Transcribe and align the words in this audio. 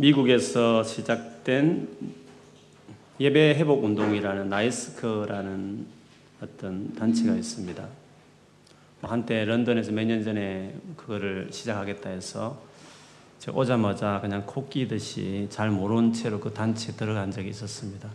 미국에서 0.00 0.82
시작된 0.82 1.86
예배 3.20 3.54
회복 3.56 3.84
운동이라는 3.84 4.48
나이스크라는 4.48 5.84
어떤 6.42 6.94
단체가 6.94 7.34
있습니다. 7.34 7.86
뭐 9.02 9.10
한때 9.10 9.44
런던에서 9.44 9.92
몇 9.92 10.06
년 10.06 10.24
전에 10.24 10.74
그거를 10.96 11.48
시작하겠다 11.50 12.08
해서 12.08 12.62
오자마자 13.52 14.20
그냥 14.22 14.44
코 14.46 14.70
끼듯이 14.70 15.46
잘 15.50 15.70
모르는 15.70 16.14
채로 16.14 16.40
그 16.40 16.50
단체에 16.54 16.94
들어간 16.94 17.30
적이 17.30 17.50
있었습니다. 17.50 18.08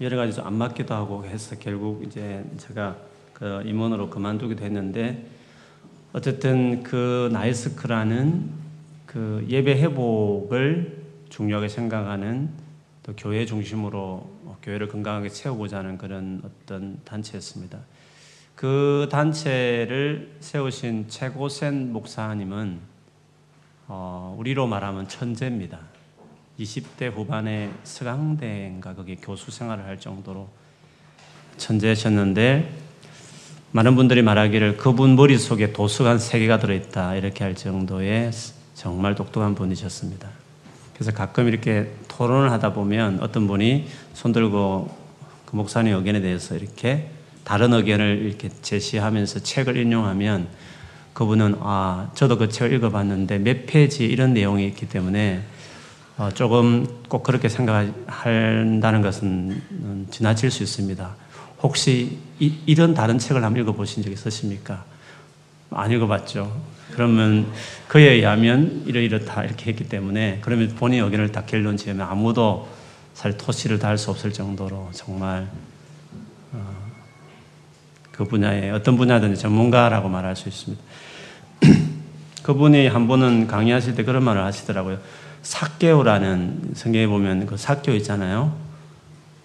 여러 0.00 0.16
가지 0.16 0.32
좀 0.34 0.44
안 0.44 0.54
맞기도 0.54 0.94
하고 0.94 1.24
해서 1.26 1.54
결국 1.60 2.04
이제 2.04 2.44
제가 2.56 2.96
그 3.34 3.62
임원으로 3.64 4.10
그만두기도 4.10 4.64
했는데 4.64 5.26
어쨌든 6.12 6.82
그 6.82 7.28
나이스크라는 7.32 8.66
그 9.08 9.42
예배 9.48 9.80
회복을 9.80 11.02
중요하게 11.30 11.68
생각하는 11.68 12.50
또 13.02 13.14
교회 13.16 13.46
중심으로 13.46 14.30
교회를 14.62 14.88
건강하게 14.88 15.30
채우고자 15.30 15.78
하는 15.78 15.96
그런 15.96 16.42
어떤 16.44 17.00
단체였습니다. 17.06 17.78
그 18.54 19.08
단체를 19.10 20.36
세우신 20.40 21.06
최고센 21.08 21.90
목사님은 21.90 22.80
어, 23.86 24.36
우리로 24.38 24.66
말하면 24.66 25.08
천재입니다. 25.08 25.78
20대 26.60 27.10
후반에 27.10 27.70
서강대인가 27.84 28.94
거기 28.94 29.16
교수 29.16 29.50
생활을 29.50 29.84
할 29.84 29.98
정도로 29.98 30.50
천재셨는데 31.56 32.70
많은 33.72 33.96
분들이 33.96 34.20
말하기를 34.20 34.76
그분 34.76 35.16
머릿속에 35.16 35.72
도서관 35.72 36.18
세 36.18 36.38
개가 36.40 36.58
들어있다 36.58 37.14
이렇게 37.14 37.44
할 37.44 37.54
정도의 37.54 38.32
정말 38.78 39.16
똑똑한 39.16 39.56
분이셨습니다. 39.56 40.28
그래서 40.94 41.10
가끔 41.10 41.48
이렇게 41.48 41.92
토론을 42.06 42.52
하다 42.52 42.74
보면 42.74 43.18
어떤 43.20 43.48
분이 43.48 43.88
손 44.14 44.30
들고 44.30 44.96
그 45.46 45.56
목사님 45.56 45.96
의견에 45.96 46.20
대해서 46.20 46.54
이렇게 46.54 47.10
다른 47.42 47.72
의견을 47.72 48.22
이렇게 48.22 48.50
제시하면서 48.62 49.40
책을 49.40 49.76
인용하면 49.76 50.46
그분은 51.12 51.56
아 51.58 52.10
저도 52.14 52.38
그 52.38 52.48
책을 52.48 52.76
읽어봤는데 52.76 53.38
몇 53.38 53.66
페이지 53.66 54.06
이런 54.06 54.32
내용이 54.32 54.64
있기 54.68 54.88
때문에 54.88 55.42
어, 56.16 56.30
조금 56.32 56.86
꼭 57.08 57.24
그렇게 57.24 57.48
생각한다는 57.48 59.02
것은 59.02 60.06
지나칠 60.12 60.52
수 60.52 60.62
있습니다. 60.62 61.16
혹시 61.64 62.18
이, 62.38 62.74
런 62.76 62.94
다른 62.94 63.18
책을 63.18 63.42
한번 63.42 63.60
읽어보신 63.62 64.04
적 64.04 64.12
있으십니까? 64.12 64.84
안 65.70 65.90
읽어봤죠. 65.90 66.77
그러면 66.92 67.52
그에 67.86 68.12
의하면 68.14 68.82
이러이렇다 68.86 69.44
이렇게 69.44 69.70
했기 69.70 69.88
때문에 69.88 70.38
그러면 70.42 70.68
본인 70.74 71.04
의견을 71.04 71.32
다 71.32 71.44
결론 71.46 71.76
지으면 71.76 72.06
아무도 72.06 72.68
살 73.14 73.36
토시를 73.36 73.78
달수 73.78 74.10
없을 74.10 74.32
정도로 74.32 74.90
정말 74.92 75.48
어, 76.52 76.74
그 78.12 78.24
분야의 78.24 78.70
어떤 78.70 78.96
분야든지 78.96 79.40
전문가라고 79.40 80.08
말할 80.08 80.36
수 80.36 80.48
있습니다. 80.48 80.82
그분이 82.42 82.86
한 82.88 83.08
번은 83.08 83.46
강의하실 83.46 83.94
때 83.94 84.04
그런 84.04 84.22
말을 84.24 84.42
하시더라고요. 84.44 84.98
사개오라는 85.42 86.72
성경에 86.74 87.06
보면 87.06 87.46
그 87.46 87.56
사개오 87.56 87.94
있잖아요. 87.96 88.56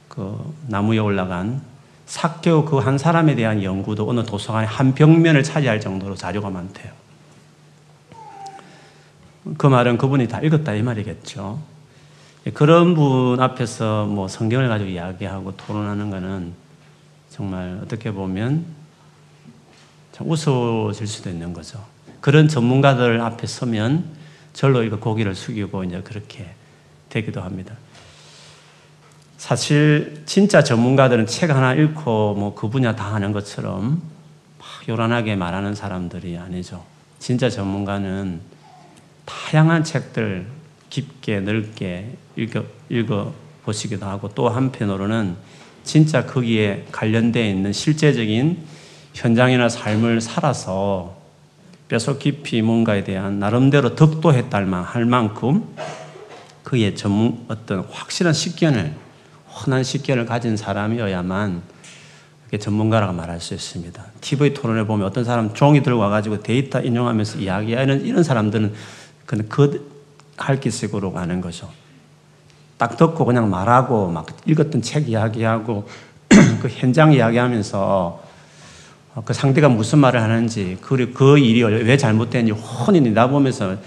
그 0.07 0.53
나무에 0.67 0.99
올라간 0.99 1.61
사개오 2.05 2.65
그 2.65 2.79
한 2.79 2.97
사람에 2.97 3.35
대한 3.35 3.63
연구도 3.63 4.09
어느 4.09 4.23
도서관에 4.23 4.67
한 4.67 4.93
벽면을 4.93 5.43
차지할 5.43 5.79
정도로 5.79 6.15
자료가 6.15 6.49
많대요. 6.49 7.02
그 9.57 9.67
말은 9.67 9.97
그분이 9.97 10.27
다 10.27 10.41
읽었다 10.41 10.73
이 10.73 10.81
말이겠죠. 10.81 11.61
그런 12.53 12.93
분 12.93 13.39
앞에서 13.39 14.05
뭐 14.05 14.27
성경을 14.27 14.67
가지고 14.67 14.89
이야기하고 14.89 15.55
토론하는 15.55 16.09
것은 16.09 16.53
정말 17.29 17.79
어떻게 17.83 18.11
보면 18.11 18.65
참 20.11 20.29
웃어질 20.29 21.07
수도 21.07 21.29
있는 21.29 21.53
거죠. 21.53 21.83
그런 22.21 22.47
전문가들 22.47 23.19
앞에 23.21 23.47
서면 23.47 24.05
절로 24.53 24.83
이거 24.83 24.97
고개를 24.97 25.35
숙이고 25.35 25.83
이제 25.83 26.01
그렇게 26.01 26.53
되기도 27.09 27.41
합니다. 27.41 27.75
사실 29.37 30.23
진짜 30.25 30.63
전문가들은 30.63 31.25
책 31.25 31.49
하나 31.49 31.73
읽고 31.73 32.35
뭐 32.35 32.55
그 32.55 32.69
분야 32.69 32.95
다 32.95 33.13
하는 33.13 33.33
것처럼 33.33 34.01
막 34.57 34.67
요란하게 34.87 35.35
말하는 35.35 35.75
사람들이 35.75 36.37
아니죠. 36.37 36.85
진짜 37.19 37.49
전문가는 37.49 38.39
다양한 39.25 39.83
책들 39.83 40.45
깊게 40.89 41.41
넓게 41.41 42.15
읽어, 42.35 42.63
읽어 42.89 43.33
보시기도 43.63 44.05
하고 44.05 44.29
또 44.29 44.49
한편으로는 44.49 45.35
진짜 45.83 46.25
거기에 46.25 46.85
관련되어 46.91 47.45
있는 47.45 47.73
실제적인 47.73 48.57
현장이나 49.13 49.69
삶을 49.69 50.21
살아서 50.21 51.17
뼈속 51.87 52.19
깊이 52.19 52.61
뭔가에 52.61 53.03
대한 53.03 53.39
나름대로 53.39 53.95
덕도했다 53.95 54.57
할 54.57 55.05
만큼 55.05 55.75
그의 56.63 56.95
전문 56.95 57.45
어떤 57.47 57.81
확실한 57.81 58.33
식견을 58.33 58.93
흔한 59.47 59.83
식견을 59.83 60.25
가진 60.25 60.57
사람이어야만 60.57 61.61
전문가라고 62.59 63.13
말할 63.13 63.39
수 63.39 63.53
있습니다. 63.53 64.03
TV 64.21 64.53
토론에 64.53 64.85
보면 64.85 65.07
어떤 65.07 65.23
사람 65.23 65.53
종이 65.53 65.81
들고 65.81 65.99
와가지고 65.99 66.43
데이터 66.43 66.81
인용하면서 66.81 67.39
이야기하는 67.39 68.05
이런 68.05 68.23
사람들은 68.23 68.73
그는 69.33 69.49
그할 69.49 70.59
기색으로 70.59 71.11
가는 71.11 71.41
거죠. 71.41 71.67
딱 72.77 72.97
듣고 72.97 73.25
그냥 73.25 73.49
말하고 73.49 74.11
막 74.11 74.27
읽었던 74.45 74.83
책 74.83 75.09
이야기하고 75.09 75.87
그 76.61 76.67
현장 76.69 77.13
이야기하면서 77.13 78.21
그 79.25 79.33
상대가 79.33 79.69
무슨 79.69 79.99
말을 79.99 80.21
하는지, 80.21 80.77
그리고 80.81 81.13
그 81.13 81.37
일이 81.39 81.63
왜 81.63 81.97
잘못됐는지 81.97 82.51
훤히 82.51 83.01
내다보면서 83.01 83.77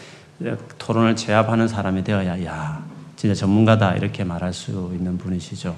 토론을 0.78 1.16
제압하는 1.16 1.68
사람이 1.68 2.04
되어야, 2.04 2.44
야, 2.44 2.84
진짜 3.16 3.34
전문가다, 3.34 3.94
이렇게 3.94 4.24
말할 4.24 4.52
수 4.52 4.92
있는 4.94 5.18
분이시죠. 5.18 5.76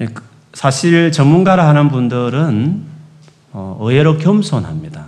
예, 0.00 0.06
그 0.06 0.22
사실 0.54 1.12
전문가라 1.12 1.66
하는 1.68 1.88
분들은 1.90 2.82
어, 3.52 3.78
의외로 3.80 4.18
겸손합니다. 4.18 5.07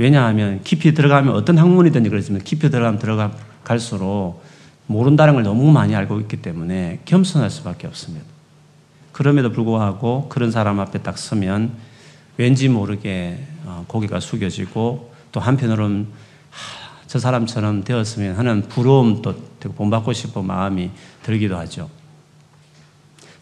왜냐하면 0.00 0.62
깊이 0.64 0.94
들어가면 0.94 1.34
어떤 1.34 1.58
학문이든지 1.58 2.08
그렇지만 2.08 2.40
깊이 2.42 2.70
들어가면 2.70 2.98
들어갈수록 2.98 4.42
모른다는 4.86 5.34
걸 5.34 5.42
너무 5.42 5.70
많이 5.70 5.94
알고 5.94 6.20
있기 6.20 6.38
때문에 6.38 7.00
겸손할 7.04 7.50
수밖에 7.50 7.86
없습니다. 7.86 8.24
그럼에도 9.12 9.52
불구하고 9.52 10.30
그런 10.30 10.50
사람 10.50 10.80
앞에 10.80 11.02
딱 11.02 11.18
서면 11.18 11.72
왠지 12.38 12.70
모르게 12.70 13.44
어, 13.66 13.84
고개가 13.88 14.20
숙여지고 14.20 15.12
또 15.32 15.40
한편으로는 15.40 16.06
저 17.06 17.18
사람처럼 17.18 17.84
되었으면 17.84 18.36
하는 18.38 18.62
부러움도 18.70 19.34
되고 19.60 19.74
본받고 19.74 20.14
싶은 20.14 20.46
마음이 20.46 20.92
들기도 21.22 21.58
하죠. 21.58 21.90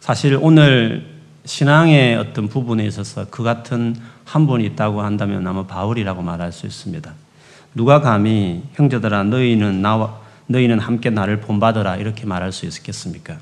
사실 0.00 0.36
오늘 0.42 1.06
신앙의 1.44 2.16
어떤 2.16 2.48
부분에 2.48 2.84
있어서 2.84 3.26
그 3.30 3.44
같은 3.44 3.94
한 4.28 4.46
분이 4.46 4.64
있다고 4.66 5.00
한다면 5.00 5.46
아마 5.46 5.66
바울이라고 5.66 6.20
말할 6.20 6.52
수 6.52 6.66
있습니다. 6.66 7.10
누가 7.74 8.00
감히 8.02 8.62
형제들아 8.74 9.24
너희는 9.24 9.80
나와 9.80 10.20
너희는 10.48 10.78
함께 10.80 11.08
나를 11.08 11.40
본받으라 11.40 11.96
이렇게 11.96 12.26
말할 12.26 12.52
수 12.52 12.66
있겠습니까? 12.66 13.38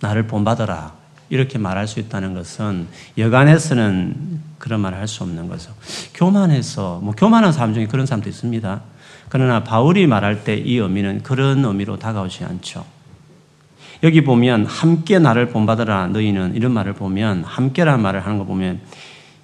나를 0.00 0.26
본받아라. 0.26 0.94
이렇게 1.28 1.58
말할 1.58 1.86
수 1.86 2.00
있다는 2.00 2.32
것은 2.34 2.88
여간에서는 3.18 4.40
그런 4.58 4.80
말을 4.80 4.98
할 4.98 5.06
수 5.06 5.22
없는 5.22 5.48
거죠. 5.48 5.72
교만해서, 6.14 7.00
뭐 7.02 7.14
교만한 7.14 7.52
사람 7.52 7.72
중에 7.74 7.86
그런 7.86 8.06
사람도 8.06 8.28
있습니다. 8.28 8.80
그러나 9.28 9.62
바울이 9.62 10.06
말할 10.06 10.44
때 10.44 10.56
이 10.56 10.76
의미는 10.78 11.22
그런 11.22 11.64
의미로 11.64 11.98
다가오지 11.98 12.44
않죠. 12.44 12.84
여기 14.02 14.24
보면 14.24 14.64
함께 14.64 15.18
나를 15.18 15.50
본받아라 15.50 16.06
너희는 16.08 16.54
이런 16.56 16.72
말을 16.72 16.94
보면 16.94 17.44
함께라는 17.44 18.00
말을 18.02 18.24
하는 18.24 18.38
거 18.38 18.44
보면 18.44 18.80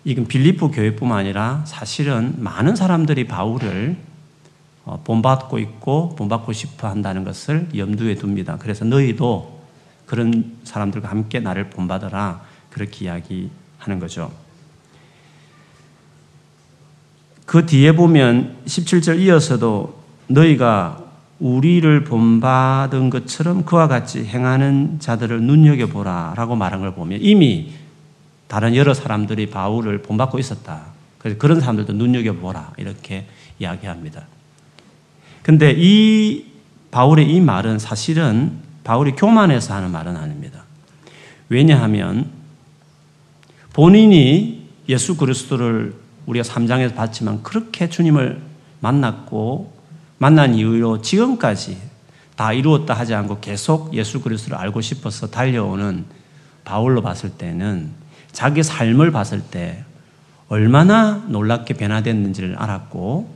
이건 0.07 0.29
빌리프 0.29 0.71
교회뿐만 0.71 1.19
아니라 1.19 1.65
사실은 1.67 2.37
많은 2.39 2.77
사람들이 2.77 3.27
바울을 3.27 3.97
어, 4.85 5.03
본받고 5.03 5.59
있고 5.59 6.15
본받고 6.15 6.53
싶어 6.53 6.89
한다는 6.89 7.25
것을 7.25 7.69
염두에 7.77 8.15
둡니다. 8.15 8.57
그래서 8.57 8.85
너희도 8.85 9.63
그런 10.07 10.59
사람들과 10.63 11.11
함께 11.11 11.41
나를 11.41 11.71
본받아라. 11.71 12.41
그렇게 12.71 13.07
이야기하는 13.07 13.99
거죠. 13.99 14.31
그 17.45 17.67
뒤에 17.67 17.91
보면 17.91 18.59
17절 18.65 19.19
이어서도 19.19 20.05
너희가 20.29 21.03
우리를 21.41 22.05
본받은 22.05 23.11
것처럼 23.11 23.65
그와 23.65 23.89
같이 23.89 24.25
행하는 24.25 25.01
자들을 25.01 25.43
눈여겨보라 25.43 26.35
라고 26.37 26.55
말한 26.55 26.81
걸 26.81 26.95
보면 26.95 27.19
이미 27.23 27.73
다른 28.49 28.75
여러 28.77 28.95
사람들이 28.95 29.51
바울을 29.51 30.03
본받고 30.03 30.39
있었다. 30.39 30.83
그래서 31.19 31.39
그런 31.39 31.61
사람들도 31.61 31.93
눈여겨보라. 31.93 32.75
이렇게 32.79 33.27
이야기합니다. 33.59 34.23
근데 35.43 35.75
이 35.77 36.47
바울의 36.91 37.31
이 37.31 37.41
말은 37.41 37.79
사실은 37.79 38.59
바울이 38.85 39.13
교만해서 39.13 39.75
하는 39.75 39.91
말은 39.91 40.17
아닙니다. 40.17 40.63
왜냐하면 41.49 42.31
본인이 43.73 44.69
예수 44.89 45.17
그리스도를 45.17 45.95
우리가 46.27 46.45
3장에서 46.45 46.95
봤지만 46.95 47.43
그렇게 47.43 47.89
주님을 47.89 48.41
만났고 48.81 49.73
만난 50.19 50.55
이후로 50.55 51.03
지금까지 51.03 51.79
다 52.37 52.53
이루었다 52.53 52.95
하지 52.95 53.15
않고 53.15 53.41
계속 53.41 53.95
예수 53.95 54.21
그리스도를 54.21 54.59
알고 54.59 54.81
싶어서 54.81 55.29
달려오는 55.29 56.05
바울로 56.65 57.03
봤을 57.03 57.31
때는 57.31 57.91
자기 58.37 58.63
삶을 58.63 59.13
봤을 59.13 59.41
때 59.41 59.83
얼마나 60.51 61.25
놀랍게 61.29 61.73
변화됐는지를 61.73 62.57
알았고 62.57 63.35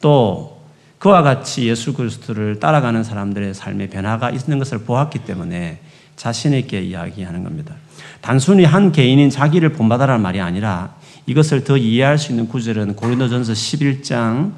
또 0.00 0.60
그와 0.98 1.22
같이 1.22 1.68
예수 1.68 1.92
그리스도를 1.94 2.58
따라가는 2.58 3.04
사람들의 3.04 3.54
삶의 3.54 3.90
변화가 3.90 4.30
있는 4.30 4.58
것을 4.58 4.78
보았기 4.78 5.20
때문에 5.20 5.78
자신 6.16 6.54
있게 6.54 6.82
이야기하는 6.82 7.44
겁니다. 7.44 7.76
단순히 8.20 8.64
한 8.64 8.90
개인인 8.90 9.30
자기를 9.30 9.74
본받아라는 9.74 10.20
말이 10.20 10.40
아니라 10.40 10.96
이것을 11.26 11.62
더 11.62 11.76
이해할 11.76 12.18
수 12.18 12.32
있는 12.32 12.48
구절은 12.48 12.96
고린도전서 12.96 13.52
11장 13.52 14.54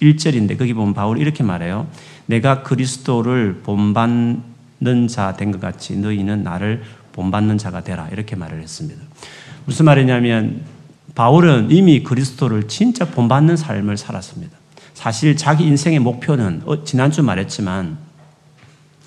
1절인데 0.00 0.56
거기 0.58 0.72
보면 0.72 0.94
바울이 0.94 1.20
이렇게 1.20 1.42
말해요. 1.44 1.86
내가 2.24 2.62
그리스도를 2.62 3.60
본받는 3.62 5.08
자 5.10 5.36
된 5.36 5.52
것 5.52 5.60
같이 5.60 5.98
너희는 5.98 6.44
나를 6.44 6.82
본받는 7.18 7.58
자가 7.58 7.82
되라. 7.82 8.08
이렇게 8.12 8.36
말을 8.36 8.62
했습니다. 8.62 9.02
무슨 9.64 9.86
말이냐면 9.86 10.62
바울은 11.16 11.72
이미 11.72 12.04
그리스도를 12.04 12.68
진짜 12.68 13.06
본받는 13.06 13.56
삶을 13.56 13.96
살았습니다. 13.96 14.56
사실 14.94 15.36
자기 15.36 15.64
인생의 15.64 15.98
목표는 15.98 16.62
어, 16.64 16.84
지난주 16.84 17.24
말했지만 17.24 17.98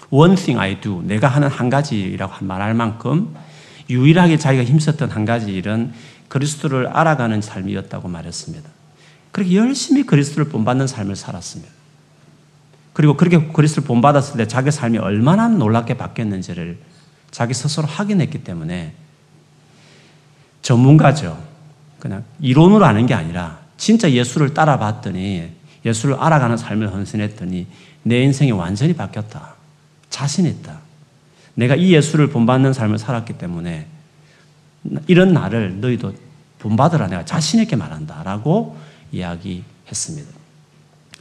one 0.10 0.36
thing 0.36 0.60
I 0.60 0.82
do 0.82 1.02
내가 1.04 1.30
하는 1.30 1.48
한 1.48 1.70
가지라고 1.70 2.44
말할 2.44 2.74
만큼 2.74 3.34
유일하게 3.90 4.38
자기가 4.38 4.66
힘썼던 4.66 5.10
한 5.10 5.24
가지 5.24 5.54
일은 5.54 5.94
그리스도를 6.28 6.88
알아가는 6.88 7.42
삶이었다고 7.42 8.10
말했습니다. 8.10 8.70
그렇게 9.32 9.56
열심히 9.56 10.04
그리스도를 10.04 10.50
본받는 10.50 10.88
삶을 10.88 11.16
살았습니다. 11.16 11.72
그리고 12.92 13.16
그렇게 13.16 13.48
그리스도를 13.54 13.88
본받았을 13.88 14.36
때 14.36 14.48
자기 14.48 14.70
삶이 14.70 14.98
얼마나 14.98 15.48
놀랍게 15.48 15.96
바뀌었는지를 15.96 16.91
자기 17.32 17.54
스스로 17.54 17.88
확인했기 17.88 18.44
때문에 18.44 18.94
전문가죠. 20.62 21.42
그냥 22.00 22.24
이론으로 22.40 22.86
아는 22.86 23.06
게 23.06 23.14
아니라 23.14 23.60
진짜 23.78 24.12
예수를 24.12 24.54
따라봤더니 24.54 25.50
예수를 25.86 26.16
알아가는 26.16 26.58
삶을 26.58 26.94
헌신했더니 26.94 27.68
내 28.04 28.22
인생이 28.22 28.52
완전히 28.52 28.94
바뀌었다. 28.94 29.56
자신 30.10 30.46
있다. 30.46 30.80
내가 31.56 31.76
이 31.76 31.94
예수를 31.94 32.30
본받는 32.30 32.74
삶을 32.74 32.98
살았기 32.98 33.34
때문에 33.34 33.88
이런 35.08 35.34
나를 35.34 35.80
너희도 35.80 36.14
본받으라 36.60 37.08
내가 37.08 37.26
자신 37.26 37.62
있게 37.62 37.76
말한다. 37.76 38.24
라고 38.24 38.78
이야기했습니다. 39.12 40.30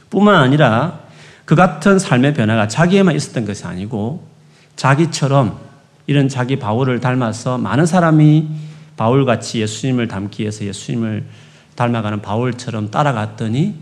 뿐만 0.09 0.35
아니라 0.35 0.99
그 1.45 1.55
같은 1.55 1.99
삶의 1.99 2.33
변화가 2.33 2.67
자기에만 2.67 3.15
있었던 3.15 3.45
것이 3.45 3.65
아니고 3.65 4.27
자기처럼 4.75 5.59
이런 6.07 6.27
자기 6.29 6.57
바울을 6.57 6.99
닮아서 6.99 7.57
많은 7.57 7.85
사람이 7.85 8.47
바울같이 8.97 9.61
예수님을 9.61 10.07
닮기 10.07 10.43
위해서 10.43 10.65
예수님을 10.65 11.25
닮아가는 11.75 12.21
바울처럼 12.21 12.91
따라갔더니 12.91 13.75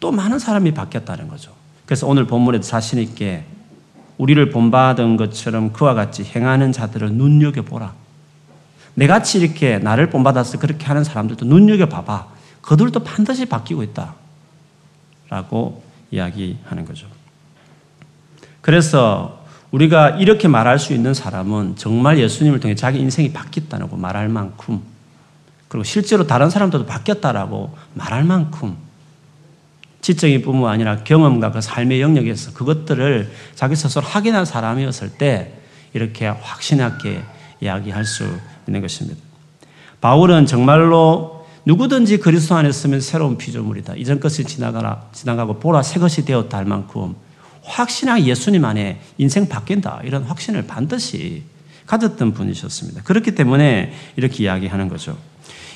또 0.00 0.10
많은 0.10 0.38
사람이 0.38 0.72
바뀌었다는 0.74 1.28
거죠. 1.28 1.52
그래서 1.86 2.06
오늘 2.06 2.26
본문에도 2.26 2.62
자신 2.62 2.98
있게 2.98 3.44
우리를 4.18 4.50
본받은 4.50 5.16
것처럼 5.16 5.72
그와 5.72 5.94
같이 5.94 6.24
행하는 6.24 6.72
자들을 6.72 7.12
눈여겨보라. 7.12 7.92
내같이 8.94 9.38
이렇게 9.38 9.78
나를 9.78 10.10
본받아서 10.10 10.58
그렇게 10.58 10.86
하는 10.86 11.02
사람들도 11.02 11.46
눈여겨봐봐. 11.46 12.28
그들도 12.60 13.00
반드시 13.00 13.46
바뀌고 13.46 13.82
있다. 13.82 14.14
라고 15.28 15.82
이야기하는 16.10 16.84
거죠. 16.84 17.06
그래서 18.60 19.41
우리가 19.72 20.10
이렇게 20.10 20.48
말할 20.48 20.78
수 20.78 20.92
있는 20.92 21.14
사람은 21.14 21.76
정말 21.76 22.18
예수님을 22.18 22.60
통해 22.60 22.74
자기 22.74 23.00
인생이 23.00 23.32
바뀌었다고 23.32 23.96
말할 23.96 24.28
만큼 24.28 24.80
그리고 25.68 25.82
실제로 25.84 26.26
다른 26.26 26.50
사람들도 26.50 26.86
바뀌었다라고 26.86 27.74
말할 27.94 28.24
만큼 28.24 28.76
지적인 30.02 30.42
뿐만 30.42 30.72
아니라 30.72 30.98
경험과 31.04 31.52
그 31.52 31.60
삶의 31.60 32.00
영역에서 32.02 32.52
그것들을 32.52 33.32
자기 33.54 33.74
스스로 33.74 34.04
확인한 34.04 34.44
사람이었을 34.44 35.12
때 35.12 35.54
이렇게 35.94 36.26
확신하게 36.26 37.22
이야기할 37.60 38.04
수 38.04 38.24
있는 38.66 38.82
것입니다. 38.82 39.20
바울은 40.00 40.46
정말로 40.46 41.46
누구든지 41.64 42.18
그리스도 42.18 42.56
안에 42.56 42.68
있으면 42.68 43.00
새로운 43.00 43.38
피조물이다. 43.38 43.94
이전 43.94 44.18
것이 44.18 44.44
지나가라, 44.44 45.04
지나가고 45.12 45.60
보라 45.60 45.82
새 45.82 46.00
것이 46.00 46.24
되었다 46.24 46.58
할 46.58 46.64
만큼 46.64 47.14
확신하게 47.62 48.26
예수님 48.26 48.64
안에 48.64 49.00
인생 49.18 49.48
바뀐다. 49.48 50.02
이런 50.04 50.24
확신을 50.24 50.66
반드시 50.66 51.44
가졌던 51.86 52.32
분이셨습니다. 52.32 53.02
그렇기 53.02 53.34
때문에 53.34 53.92
이렇게 54.16 54.44
이야기하는 54.44 54.88
거죠. 54.88 55.16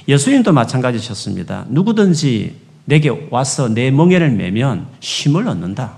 예수님도 0.08 0.52
마찬가지셨습니다. 0.52 1.66
누구든지 1.68 2.56
내게 2.84 3.10
와서 3.30 3.68
내 3.68 3.90
멍에를 3.90 4.30
매면 4.30 4.86
힘을 5.00 5.48
얻는다. 5.48 5.96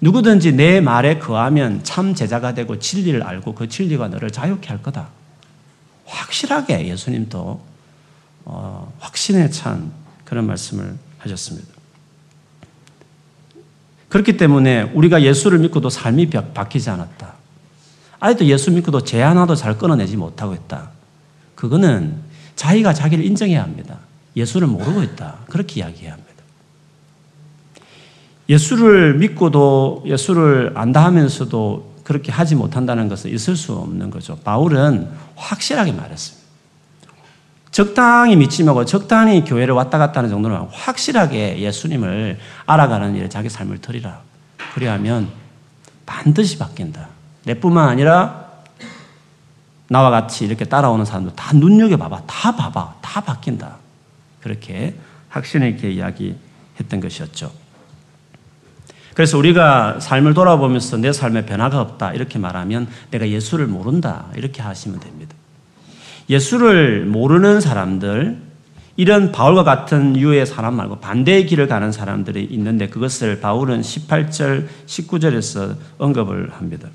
누구든지 0.00 0.52
내 0.52 0.80
말에 0.80 1.18
거하면 1.18 1.82
참 1.82 2.14
제자가 2.14 2.54
되고 2.54 2.78
진리를 2.78 3.22
알고 3.22 3.54
그 3.54 3.68
진리가 3.68 4.08
너를 4.08 4.30
자유케 4.30 4.68
할 4.68 4.82
거다. 4.82 5.08
확실하게 6.06 6.88
예수님도 6.88 7.60
어, 8.44 8.92
확신에 8.98 9.50
찬 9.50 9.92
그런 10.24 10.46
말씀을 10.46 10.96
하셨습니다. 11.18 11.77
그렇기 14.08 14.36
때문에 14.36 14.90
우리가 14.94 15.22
예수를 15.22 15.58
믿고도 15.58 15.90
삶이 15.90 16.30
바뀌지 16.30 16.90
않았다. 16.90 17.34
아직도 18.20 18.46
예수 18.46 18.70
믿고도 18.72 19.04
제 19.04 19.20
하나도 19.22 19.54
잘 19.54 19.78
끊어내지 19.78 20.16
못하고 20.16 20.54
있다. 20.54 20.90
그거는 21.54 22.16
자기가 22.56 22.94
자기를 22.94 23.24
인정해야 23.24 23.62
합니다. 23.62 23.98
예수를 24.36 24.66
모르고 24.66 25.02
있다. 25.02 25.38
그렇게 25.48 25.80
이야기해야 25.80 26.12
합니다. 26.12 26.28
예수를 28.48 29.14
믿고도 29.18 30.04
예수를 30.06 30.72
안다 30.74 31.04
하면서도 31.04 31.96
그렇게 32.02 32.32
하지 32.32 32.54
못한다는 32.54 33.08
것은 33.08 33.30
있을 33.30 33.54
수 33.54 33.74
없는 33.74 34.10
거죠. 34.10 34.38
바울은 34.42 35.10
확실하게 35.36 35.92
말했습니다. 35.92 36.37
적당히 37.78 38.34
믿지하고 38.34 38.84
적당히 38.84 39.44
교회를 39.44 39.72
왔다 39.72 39.98
갔다 39.98 40.18
하는 40.18 40.30
정도는 40.30 40.66
확실하게 40.72 41.60
예수님을 41.60 42.36
알아가는 42.66 43.14
일에 43.14 43.28
자기 43.28 43.48
삶을 43.48 43.78
들이라. 43.80 44.20
그리하면 44.74 45.28
반드시 46.04 46.58
바뀐다. 46.58 47.06
내뿐만 47.44 47.88
아니라 47.88 48.48
나와 49.86 50.10
같이 50.10 50.44
이렇게 50.44 50.64
따라오는 50.64 51.04
사람들 51.04 51.36
다 51.36 51.54
눈여겨봐봐. 51.54 52.22
다 52.26 52.56
봐봐. 52.56 52.96
다 53.00 53.20
바뀐다. 53.20 53.76
그렇게 54.40 54.96
확신 55.28 55.62
있게 55.62 55.92
이야기했던 55.92 56.98
것이었죠. 57.00 57.52
그래서 59.14 59.38
우리가 59.38 60.00
삶을 60.00 60.34
돌아보면서 60.34 60.96
내 60.96 61.12
삶에 61.12 61.46
변화가 61.46 61.80
없다 61.80 62.12
이렇게 62.12 62.40
말하면 62.40 62.88
내가 63.12 63.28
예수를 63.28 63.68
모른다 63.68 64.26
이렇게 64.34 64.62
하시면 64.62 64.98
됩니다. 64.98 65.37
예수를 66.30 67.06
모르는 67.06 67.60
사람들 67.60 68.48
이런 68.96 69.30
바울과 69.30 69.62
같은 69.62 70.16
유의 70.16 70.44
사람 70.44 70.74
말고 70.74 70.96
반대의 70.96 71.46
길을 71.46 71.68
가는 71.68 71.92
사람들이 71.92 72.44
있는데 72.50 72.88
그것을 72.88 73.40
바울은 73.40 73.80
18절 73.80 74.66
19절에서 74.86 75.76
언급을 75.98 76.50
합니다. 76.52 76.88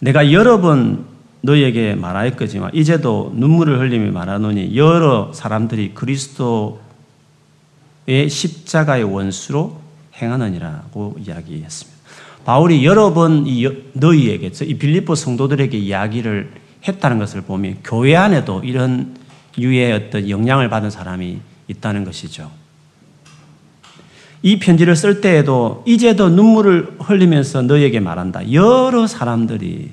내가 0.00 0.32
여러 0.32 0.60
번 0.60 1.04
너희에게 1.42 1.94
말하였거지만 1.94 2.70
이제도 2.72 3.32
눈물을 3.36 3.78
흘리며 3.78 4.12
말하노니 4.12 4.76
여러 4.76 5.30
사람들이 5.34 5.92
그리스도의 5.92 6.78
십자가의 8.30 9.04
원수로 9.04 9.78
행하느니라고 10.16 11.16
이야기했습니다. 11.20 11.94
바울이 12.46 12.84
여러 12.86 13.12
번 13.12 13.44
너희에게 13.92 14.52
이 14.62 14.74
빌립보 14.74 15.14
성도들에게 15.14 15.76
이야기를 15.76 16.63
했다는 16.86 17.18
것을 17.18 17.42
보면 17.42 17.78
교회 17.82 18.16
안에도 18.16 18.62
이런 18.62 19.16
유의 19.58 19.92
어떤 19.92 20.28
영향을 20.28 20.68
받은 20.68 20.90
사람이 20.90 21.40
있다는 21.68 22.04
것이죠. 22.04 22.50
이 24.42 24.58
편지를 24.58 24.94
쓸 24.94 25.22
때에도 25.22 25.82
이제도 25.86 26.28
눈물을 26.28 26.96
흘리면서 27.00 27.62
너에게 27.62 28.00
말한다. 28.00 28.52
여러 28.52 29.06
사람들이 29.06 29.90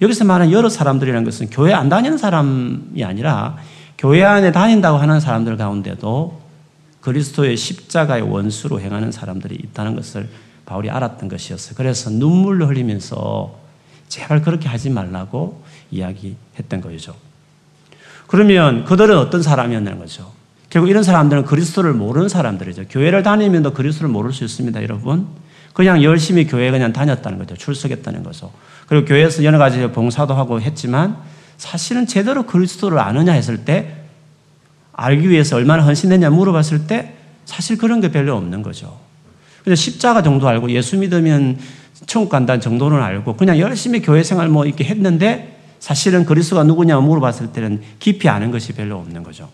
여기서 0.00 0.24
말하는 0.24 0.52
여러 0.52 0.68
사람들이라는 0.68 1.24
것은 1.24 1.50
교회 1.50 1.72
안 1.74 1.88
다니는 1.88 2.16
사람이 2.16 3.04
아니라 3.04 3.58
교회 3.98 4.24
안에 4.24 4.52
다닌다고 4.52 4.98
하는 4.98 5.20
사람들 5.20 5.56
가운데도 5.56 6.40
그리스도의 7.00 7.56
십자가의 7.56 8.22
원수로 8.22 8.80
행하는 8.80 9.12
사람들이 9.12 9.54
있다는 9.56 9.94
것을 9.94 10.30
바울이 10.64 10.88
알았던 10.88 11.28
것이었어요. 11.28 11.74
그래서 11.76 12.08
눈물을 12.08 12.66
흘리면서 12.66 13.54
제발 14.08 14.40
그렇게 14.40 14.68
하지 14.68 14.88
말라고 14.88 15.62
이야기했던 15.94 16.80
거죠. 16.80 17.14
그러면 18.26 18.84
그들은 18.84 19.16
어떤 19.16 19.42
사람이었냐는 19.42 19.98
거죠. 19.98 20.32
결국 20.70 20.88
이런 20.88 21.02
사람들은 21.02 21.44
그리스도를 21.44 21.92
모르는 21.92 22.28
사람들이죠. 22.28 22.86
교회를 22.90 23.22
다니면도 23.22 23.74
그리스도를 23.74 24.10
모를 24.10 24.32
수 24.32 24.44
있습니다, 24.44 24.82
여러분. 24.82 25.26
그냥 25.72 26.02
열심히 26.02 26.46
교회 26.46 26.70
그냥 26.70 26.92
다녔다는 26.92 27.38
거죠. 27.38 27.56
출석했다는 27.56 28.22
거죠. 28.22 28.52
그리고 28.86 29.06
교회에서 29.06 29.44
여러 29.44 29.58
가지 29.58 29.80
봉사도 29.88 30.34
하고 30.34 30.60
했지만 30.60 31.16
사실은 31.56 32.06
제대로 32.06 32.44
그리스도를 32.44 32.98
아느냐 32.98 33.32
했을 33.32 33.64
때 33.64 33.96
알기 34.92 35.28
위해서 35.28 35.56
얼마나 35.56 35.84
헌신했냐 35.84 36.30
물어봤을 36.30 36.86
때 36.86 37.14
사실 37.44 37.78
그런 37.78 38.00
게 38.00 38.10
별로 38.10 38.36
없는 38.36 38.62
거죠. 38.62 38.98
그냥 39.62 39.76
십자가 39.76 40.22
정도 40.22 40.46
알고 40.46 40.70
예수 40.70 40.96
믿으면 40.96 41.58
천국 42.06 42.28
간다는 42.28 42.60
정도는 42.60 43.02
알고 43.02 43.36
그냥 43.36 43.58
열심히 43.58 44.00
교회 44.02 44.22
생활 44.22 44.48
뭐 44.48 44.66
이렇게 44.66 44.84
했는데 44.84 45.56
사실은 45.84 46.24
그리스도가 46.24 46.62
누구냐 46.62 46.98
물어봤을 46.98 47.52
때는 47.52 47.82
깊이 47.98 48.30
아는 48.30 48.50
것이 48.50 48.72
별로 48.72 48.96
없는 49.00 49.22
거죠. 49.22 49.50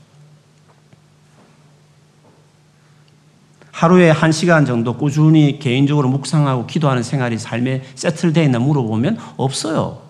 하루에 3.73 4.11
한 4.11 4.31
시간 4.31 4.65
정도 4.65 4.97
꾸준히 4.97 5.59
개인적으로 5.59 6.09
묵상하고 6.09 6.69
기도하는 6.69 7.03
생활이 7.03 7.37
삶에 7.37 7.83
세틀되어 7.97 8.45
있나 8.45 8.61
물어보면 8.61 9.19
없어요. 9.39 10.03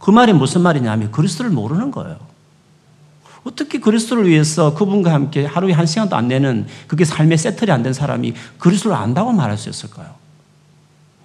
그 0.00 0.10
말이 0.10 0.32
무슨 0.32 0.62
말이냐면 0.62 1.12
그리스도를 1.12 1.52
모르는 1.52 1.92
거예요. 1.92 2.18
어떻게 3.44 3.78
그리스도를 3.78 4.26
위해서 4.26 4.74
그분과 4.74 5.12
함께 5.12 5.44
하루에 5.44 5.72
한 5.72 5.86
시간도 5.86 6.16
안 6.16 6.26
내는 6.26 6.66
그게 6.88 7.04
삶의 7.04 7.38
세틀이 7.38 7.70
안 7.70 7.84
된 7.84 7.92
사람이 7.92 8.34
그리스도를 8.58 8.96
안다고 8.96 9.30
말할 9.30 9.56
수 9.56 9.68
있을까요? 9.68 10.12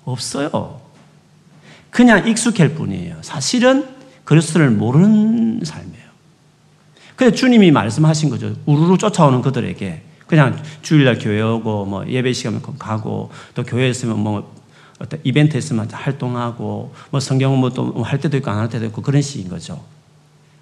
없어요. 0.06 0.80
그냥 1.90 2.28
익숙할 2.28 2.76
뿐이에요. 2.76 3.16
사실은 3.24 4.00
그리스도를 4.32 4.72
모르는 4.72 5.60
삶이에요. 5.62 6.06
그래서 7.18 7.36
주님이 7.36 7.70
말씀하신 7.72 8.30
거죠. 8.30 8.56
우르르 8.66 8.98
쫓아오는 8.98 9.42
그들에게 9.42 10.04
그냥 10.26 10.58
주일날 10.82 11.20
교회 11.20 11.42
오고 11.42 11.86
뭐 11.86 12.08
예배 12.08 12.32
시간에 12.32 12.60
가고 12.80 13.30
또 13.54 13.64
교회에 13.64 13.90
있으면 13.90 14.20
뭐 14.20 14.56
어떤 15.00 15.20
이벤트 15.26 15.58
있으면 15.58 15.90
활동하고 15.92 16.94
뭐 17.10 17.20
성경 17.20 17.60
뭐또 17.60 18.04
할 18.04 18.22
때도 18.22 18.38
있고 18.38 18.50
안 18.52 18.60
할 18.60 18.70
때도 18.70 18.86
있고 18.86 19.02
그런 19.02 19.22
식인 19.22 19.50
거죠. 19.50 19.84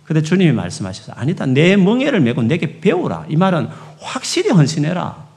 근데 0.03 0.23
주님이 0.23 0.51
말씀하셔서 0.51 1.11
아니다. 1.11 1.45
내 1.45 1.75
멍에를 1.77 2.21
메고 2.21 2.41
내게 2.41 2.79
배우라. 2.79 3.27
이 3.29 3.35
말은 3.35 3.69
확실히 3.99 4.49
헌신해라. 4.49 5.28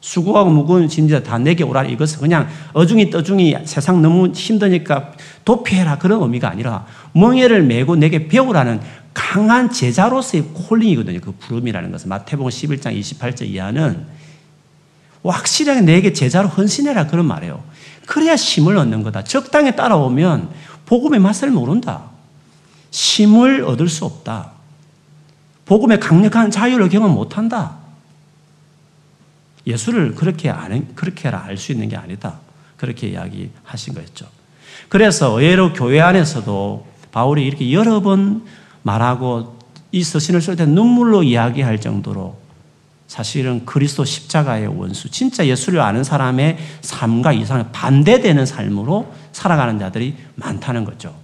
수고하고 0.00 0.50
무거운 0.50 0.88
진짜 0.88 1.22
다 1.22 1.38
내게 1.38 1.62
오라. 1.62 1.84
이것은 1.84 2.20
그냥 2.20 2.48
어중이 2.72 3.10
떠중이 3.10 3.56
세상 3.64 4.00
너무 4.00 4.28
힘드니까 4.28 5.12
도피해라. 5.44 5.98
그런 5.98 6.22
의미가 6.22 6.48
아니라 6.48 6.86
멍에를 7.12 7.62
메고 7.62 7.96
내게 7.96 8.28
배우라는 8.28 8.80
강한 9.12 9.70
제자로서의 9.70 10.44
콜링이거든요. 10.54 11.20
그 11.20 11.32
부름이라는 11.32 11.92
것은 11.92 12.08
마태복음 12.08 12.50
11장 12.50 12.98
28절 12.98 13.46
이하는 13.48 14.06
확실하게 15.22 15.82
내게 15.82 16.12
제자로 16.12 16.48
헌신해라 16.48 17.06
그런 17.06 17.26
말이에요. 17.26 17.62
그래야 18.06 18.34
힘을 18.34 18.76
얻는 18.76 19.02
거다. 19.02 19.24
적당히 19.24 19.76
따라오면 19.76 20.48
복음의 20.86 21.20
맛을 21.20 21.50
모른다. 21.50 22.04
힘을 22.90 23.64
얻을 23.64 23.88
수 23.88 24.04
없다. 24.04 24.52
복음의 25.66 26.00
강력한 26.00 26.50
자유를 26.50 26.88
경험 26.88 27.14
못한다. 27.14 27.79
예수를 29.66 30.14
그렇게 30.14 30.50
안, 30.50 30.94
그렇게 30.94 31.28
알 31.28 31.56
수 31.56 31.72
있는 31.72 31.88
게 31.88 31.96
아니다. 31.96 32.38
그렇게 32.76 33.08
이야기하신 33.08 33.94
거였죠. 33.94 34.26
그래서 34.88 35.38
의외로 35.38 35.72
교회 35.72 36.00
안에서도 36.00 36.86
바울이 37.12 37.46
이렇게 37.46 37.72
여러 37.72 38.00
번 38.00 38.44
말하고 38.82 39.58
이 39.92 40.02
서신을 40.02 40.40
쓸 40.40 40.56
때 40.56 40.64
눈물로 40.66 41.22
이야기할 41.22 41.80
정도로 41.80 42.38
사실은 43.06 43.66
그리스도 43.66 44.04
십자가의 44.04 44.68
원수, 44.68 45.10
진짜 45.10 45.44
예수를 45.44 45.80
아는 45.80 46.04
사람의 46.04 46.58
삶과 46.80 47.32
이상에 47.32 47.64
반대되는 47.72 48.46
삶으로 48.46 49.12
살아가는 49.32 49.78
자들이 49.80 50.14
많다는 50.36 50.84
거죠. 50.84 51.14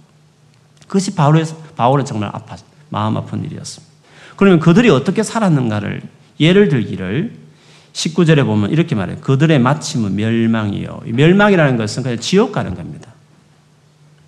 그것이 0.81 1.15
바울의, 1.15 1.45
바울은 1.77 2.03
정말 2.03 2.29
아파, 2.33 2.57
마음 2.89 3.15
아픈 3.15 3.43
일이었습니다. 3.45 3.93
그러면 4.35 4.59
그들이 4.59 4.89
어떻게 4.89 5.23
살았는가를 5.23 6.01
예를 6.41 6.67
들기를 6.67 7.46
19절에 7.97 8.45
보면 8.45 8.69
이렇게 8.69 8.93
말해요. 8.93 9.17
그들의 9.21 9.57
마침은 9.57 10.15
멸망이요. 10.15 11.01
멸망이라는 11.05 11.77
것은 11.77 12.03
그냥 12.03 12.19
지옥 12.19 12.51
가는 12.51 12.75
겁니다. 12.75 13.11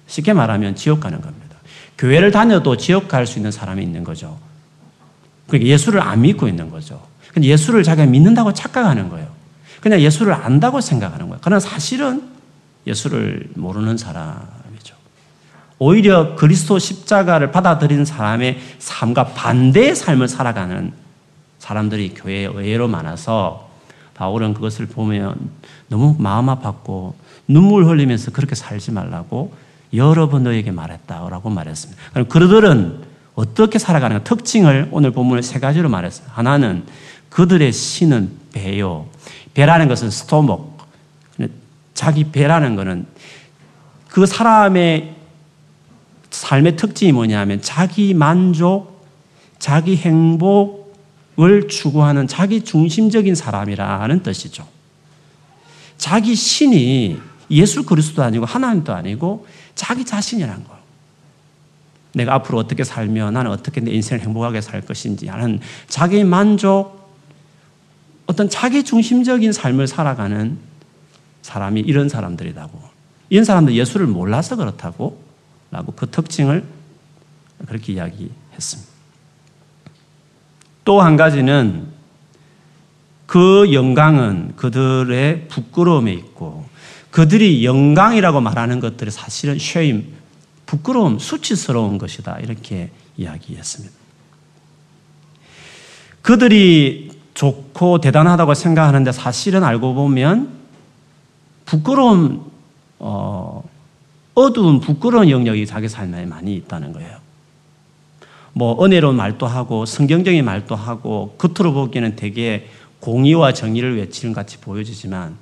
쉽게 0.08 0.34
말하면 0.34 0.76
지옥 0.76 1.02
가는 1.02 1.22
겁니다. 1.22 1.56
교회를 1.98 2.32
다녀도 2.32 2.78
지옥 2.78 3.08
갈 3.08 3.28
수 3.28 3.38
있는 3.38 3.52
사람이 3.52 3.84
있는 3.84 4.04
거죠. 4.04 4.40
그러니까 5.48 5.70
예수를 5.70 6.02
안 6.02 6.22
믿고 6.22 6.48
있는 6.48 6.72
거죠. 6.72 7.00
예수를 7.40 7.84
자기가 7.84 8.08
믿는다고 8.08 8.54
착각하는 8.54 9.08
거예요. 9.10 9.28
그냥 9.82 10.00
예수를 10.02 10.34
안다고 10.34 10.82
생각하는 10.82 11.28
거예요. 11.28 11.40
그러나 11.44 11.60
사실은 11.60 12.24
예수를 12.88 13.50
모르는 13.54 13.98
사람이죠. 13.98 14.96
오히려 15.78 16.36
그리스도 16.36 16.80
십자가를 16.80 17.52
받아들인 17.52 18.04
사람의 18.04 18.60
삶과 18.80 19.26
반대의 19.36 19.96
삶을 19.96 20.28
살아가는 20.28 20.92
사람들이 21.70 22.16
교회에 22.16 22.46
의외로 22.46 22.88
많아서 22.88 23.70
바울은 24.16 24.56
그것을 24.56 24.88
보면 24.88 25.52
너무 25.88 26.16
마음 26.18 26.48
아팠고 26.48 27.14
눈물 27.48 27.86
흘리면서 27.86 28.32
그렇게 28.32 28.56
살지 28.56 28.92
말라고 28.92 29.54
여러 29.94 30.30
번 30.30 30.46
너에게 30.46 30.72
말했다라고 30.72 31.52
말했습니다. 31.52 32.02
그럼 32.14 32.28
그들은 32.28 33.04
어떻게 33.36 33.78
살아가는가 33.78 34.24
특징을 34.24 34.90
오늘 34.92 35.12
본문에 35.12 35.44
세 35.44 35.60
가지로 35.60 35.90
말했어요. 35.90 36.28
하나는 36.32 36.86
그들의 37.30 37.72
신은 37.72 38.32
배요. 38.52 39.06
배라는 39.54 39.88
것은 39.88 40.10
스토목. 40.10 40.80
자기 41.94 42.32
배라는 42.32 42.78
것은 42.78 43.06
그 44.08 44.26
사람의 44.26 45.16
삶의 46.32 46.78
특징이 46.78 47.12
뭐냐면 47.12 47.62
자기 47.62 48.16
만족, 48.16 49.06
자기 49.60 49.98
행복 49.98 50.79
을 51.42 51.68
추구하는 51.68 52.28
자기 52.28 52.64
중심적인 52.64 53.34
사람이라는 53.36 54.24
뜻이죠. 54.24 54.68
자기 55.98 56.36
신이 56.36 57.20
예수 57.52 57.84
그리스도 57.84 58.24
아니고 58.24 58.46
하나님도 58.46 58.94
아니고 58.94 59.48
자기 59.76 60.04
자신이라는 60.04 60.64
거예요. 60.66 60.80
내가 62.14 62.34
앞으로 62.36 62.58
어떻게 62.58 62.84
살면 62.84 63.34
나는 63.34 63.52
어떻게 63.52 63.82
내 63.82 63.92
인생을 63.92 64.24
행복하게 64.24 64.62
살 64.62 64.82
것인지 64.82 65.28
하는 65.28 65.60
자기 65.88 66.24
만족, 66.24 67.00
어떤 68.26 68.50
자기 68.50 68.84
중심적인 68.84 69.54
삶을 69.54 69.88
살아가는 69.88 70.58
사람이 71.42 71.82
이런 71.82 72.10
사람들이라고. 72.10 72.82
이런 73.30 73.46
사람들 73.46 73.76
예수를 73.76 74.08
몰라서 74.08 74.56
그렇다고 74.56 75.22
라고 75.72 75.94
그 75.94 76.10
특징을 76.10 76.66
그렇게 77.68 77.94
이야기했습니다. 77.94 78.89
또 80.90 81.02
한 81.02 81.18
가지는 81.18 81.86
그 83.28 83.72
영광은 83.74 84.54
그들의 84.56 85.48
부끄러움에 85.48 86.12
있고 86.14 86.66
그들이 87.12 87.64
영광이라고 87.64 88.42
말하는 88.42 88.80
것들이 88.80 89.12
사실은 89.12 89.60
쉐임, 89.60 90.12
부끄러움, 90.66 91.20
수치스러운 91.20 92.00
것이다. 92.00 92.40
이렇게 92.40 92.90
이야기했습니다. 93.18 93.94
그들이 96.24 97.12
좋고 97.36 98.02
대단하다고 98.02 98.56
생각하는데 98.56 99.12
사실은 99.12 99.64
알고 99.64 99.94
보면 99.94 100.50
부끄러운, 101.66 102.42
어, 102.98 103.64
어두운 104.34 104.80
부끄러운 104.80 105.30
영역이 105.30 105.68
자기 105.68 105.88
삶에 105.88 106.26
많이 106.26 106.56
있다는 106.56 106.94
거예요. 106.94 107.29
뭐, 108.54 108.84
은혜로운 108.84 109.16
말도 109.16 109.48
하고, 109.48 109.86
성경적인 109.86 110.44
말도 110.44 110.76
하고, 110.76 111.36
겉으로 111.38 111.74
보기에는 111.74 112.16
되게 112.16 112.68
공의와 113.00 113.54
정의를 113.54 113.98
외치는 113.98 114.34
같이 114.34 114.58
보여지지만, 114.60 115.38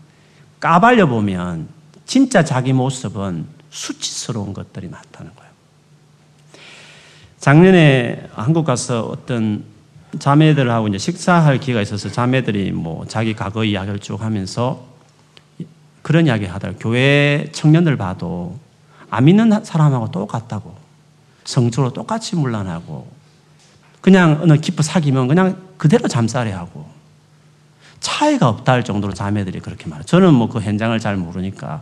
까발려 0.59 1.07
보면 1.07 1.67
진짜 2.05 2.43
자기 2.43 2.73
모습은 2.73 3.45
수치스러운 3.69 4.53
것들이 4.53 4.87
많다는 4.87 5.31
거예요. 5.35 5.51
작년에 7.39 8.27
한국 8.33 8.65
가서 8.65 9.03
어떤 9.03 9.63
자매들하고 10.17 10.87
이제 10.87 10.97
식사할 10.97 11.59
기회가 11.59 11.81
있어서 11.81 12.09
자매들이 12.09 12.71
뭐 12.71 13.05
자기 13.07 13.33
과거 13.33 13.63
이야기를 13.63 13.99
쭉 13.99 14.21
하면서 14.21 14.85
그런 16.01 16.27
이야기 16.27 16.45
하더라고요. 16.45 16.79
교회 16.79 17.49
청년들 17.51 17.97
봐도 17.97 18.57
안 19.09 19.25
믿는 19.25 19.63
사람하고 19.63 20.11
똑같다고. 20.11 20.76
성적으로 21.47 21.93
똑같이 21.93 22.35
물란하고 22.35 23.09
그냥 24.01 24.39
어느 24.41 24.57
기프 24.57 24.83
사귀면 24.83 25.29
그냥 25.29 25.57
그대로 25.77 26.07
잠살이 26.09 26.51
하고 26.51 26.85
차이가 28.01 28.49
없다 28.49 28.73
할 28.73 28.83
정도로 28.83 29.13
자매들이 29.13 29.61
그렇게 29.61 29.87
말해요. 29.87 30.05
저는 30.05 30.33
뭐 30.33 30.49
그 30.49 30.59
현장을 30.59 30.97
잘 30.99 31.15
모르니까 31.15 31.81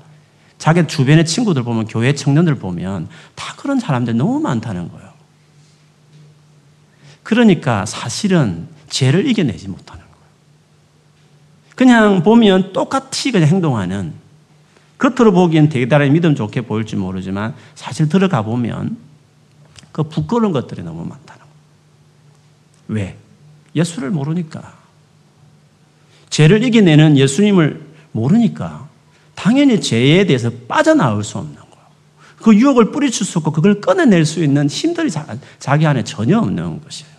자기 0.59 0.85
주변의 0.87 1.25
친구들 1.25 1.63
보면 1.63 1.87
교회 1.87 2.13
청년들 2.13 2.55
보면 2.55 3.09
다 3.33 3.55
그런 3.57 3.79
사람들 3.79 4.15
너무 4.15 4.39
많다는 4.39 4.91
거예요. 4.91 5.09
그러니까 7.23 7.85
사실은 7.87 8.67
죄를 8.87 9.27
이겨내지 9.27 9.67
못하는 9.67 10.03
거예요. 10.03 10.15
그냥 11.75 12.23
보면 12.23 12.71
똑같이 12.71 13.31
그냥 13.31 13.49
행동하는 13.49 14.13
겉으로 14.99 15.31
보기엔 15.31 15.69
되게 15.69 15.87
다른 15.87 16.13
믿음 16.13 16.35
좋게 16.35 16.61
보일지 16.61 16.95
모르지만 16.95 17.55
사실 17.73 18.07
들어가 18.07 18.43
보면 18.43 19.05
그 19.95 20.03
부끄러운 20.03 20.51
것들이 20.51 20.83
너무 20.83 21.05
많다는 21.05 21.39
거예요. 21.39 21.53
왜? 22.89 23.17
예수를 23.73 24.11
모르니까. 24.11 24.73
죄를 26.29 26.63
이겨내는 26.63 27.17
예수님을 27.17 27.81
모르니까 28.11 28.89
당연히 29.35 29.79
죄에 29.79 30.25
대해서 30.25 30.51
빠져나올 30.67 31.23
수 31.23 31.37
없는 31.37 31.55
거예요. 31.55 31.85
그 32.39 32.53
유혹을 32.53 32.91
뿌리칠 32.91 33.25
수 33.25 33.37
없고 33.37 33.53
그걸 33.53 33.79
꺼내낼 33.79 34.25
수 34.25 34.43
있는 34.43 34.67
힘들이 34.67 35.09
자기 35.59 35.87
안에 35.87 36.03
전혀 36.03 36.39
없는 36.39 36.81
것이에요. 36.81 37.11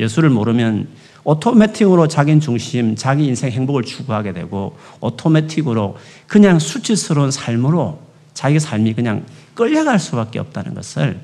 예수를 0.00 0.30
모르면 0.30 0.88
오토매틱으로 1.22 2.08
자기 2.08 2.40
중심, 2.40 2.96
자기 2.96 3.26
인생 3.26 3.52
행복을 3.52 3.84
추구하게 3.84 4.32
되고 4.32 4.76
오토매틱으로 5.00 5.96
그냥 6.26 6.58
수치스러운 6.58 7.30
삶으로 7.30 8.00
자기 8.34 8.58
삶이 8.58 8.94
그냥 8.94 9.24
끌려갈 9.54 9.98
수밖에 9.98 10.38
없다는 10.38 10.74
것을 10.74 11.20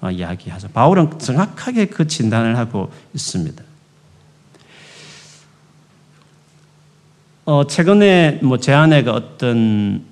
어, 0.00 0.10
이야기하죠. 0.10 0.68
바울은 0.68 1.18
정확하게 1.18 1.86
그 1.86 2.06
진단을 2.06 2.56
하고 2.56 2.92
있습니다. 3.14 3.62
어, 7.46 7.66
최근에 7.66 8.40
뭐제 8.42 8.72
아내가 8.72 9.12
어떤 9.12 10.04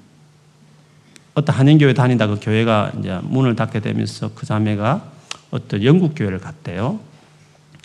어떤 1.35 1.57
한인교회 1.57 1.93
다니다 1.93 2.29
그 2.29 2.39
교회가 2.41 2.93
이제 2.99 3.19
문을 3.23 3.57
닫게 3.57 3.81
되면서 3.81 4.31
그 4.35 4.47
자매가 4.47 5.05
어떤 5.51 5.83
영국 5.83 6.15
교회를 6.15 6.39
갔대요. 6.39 7.01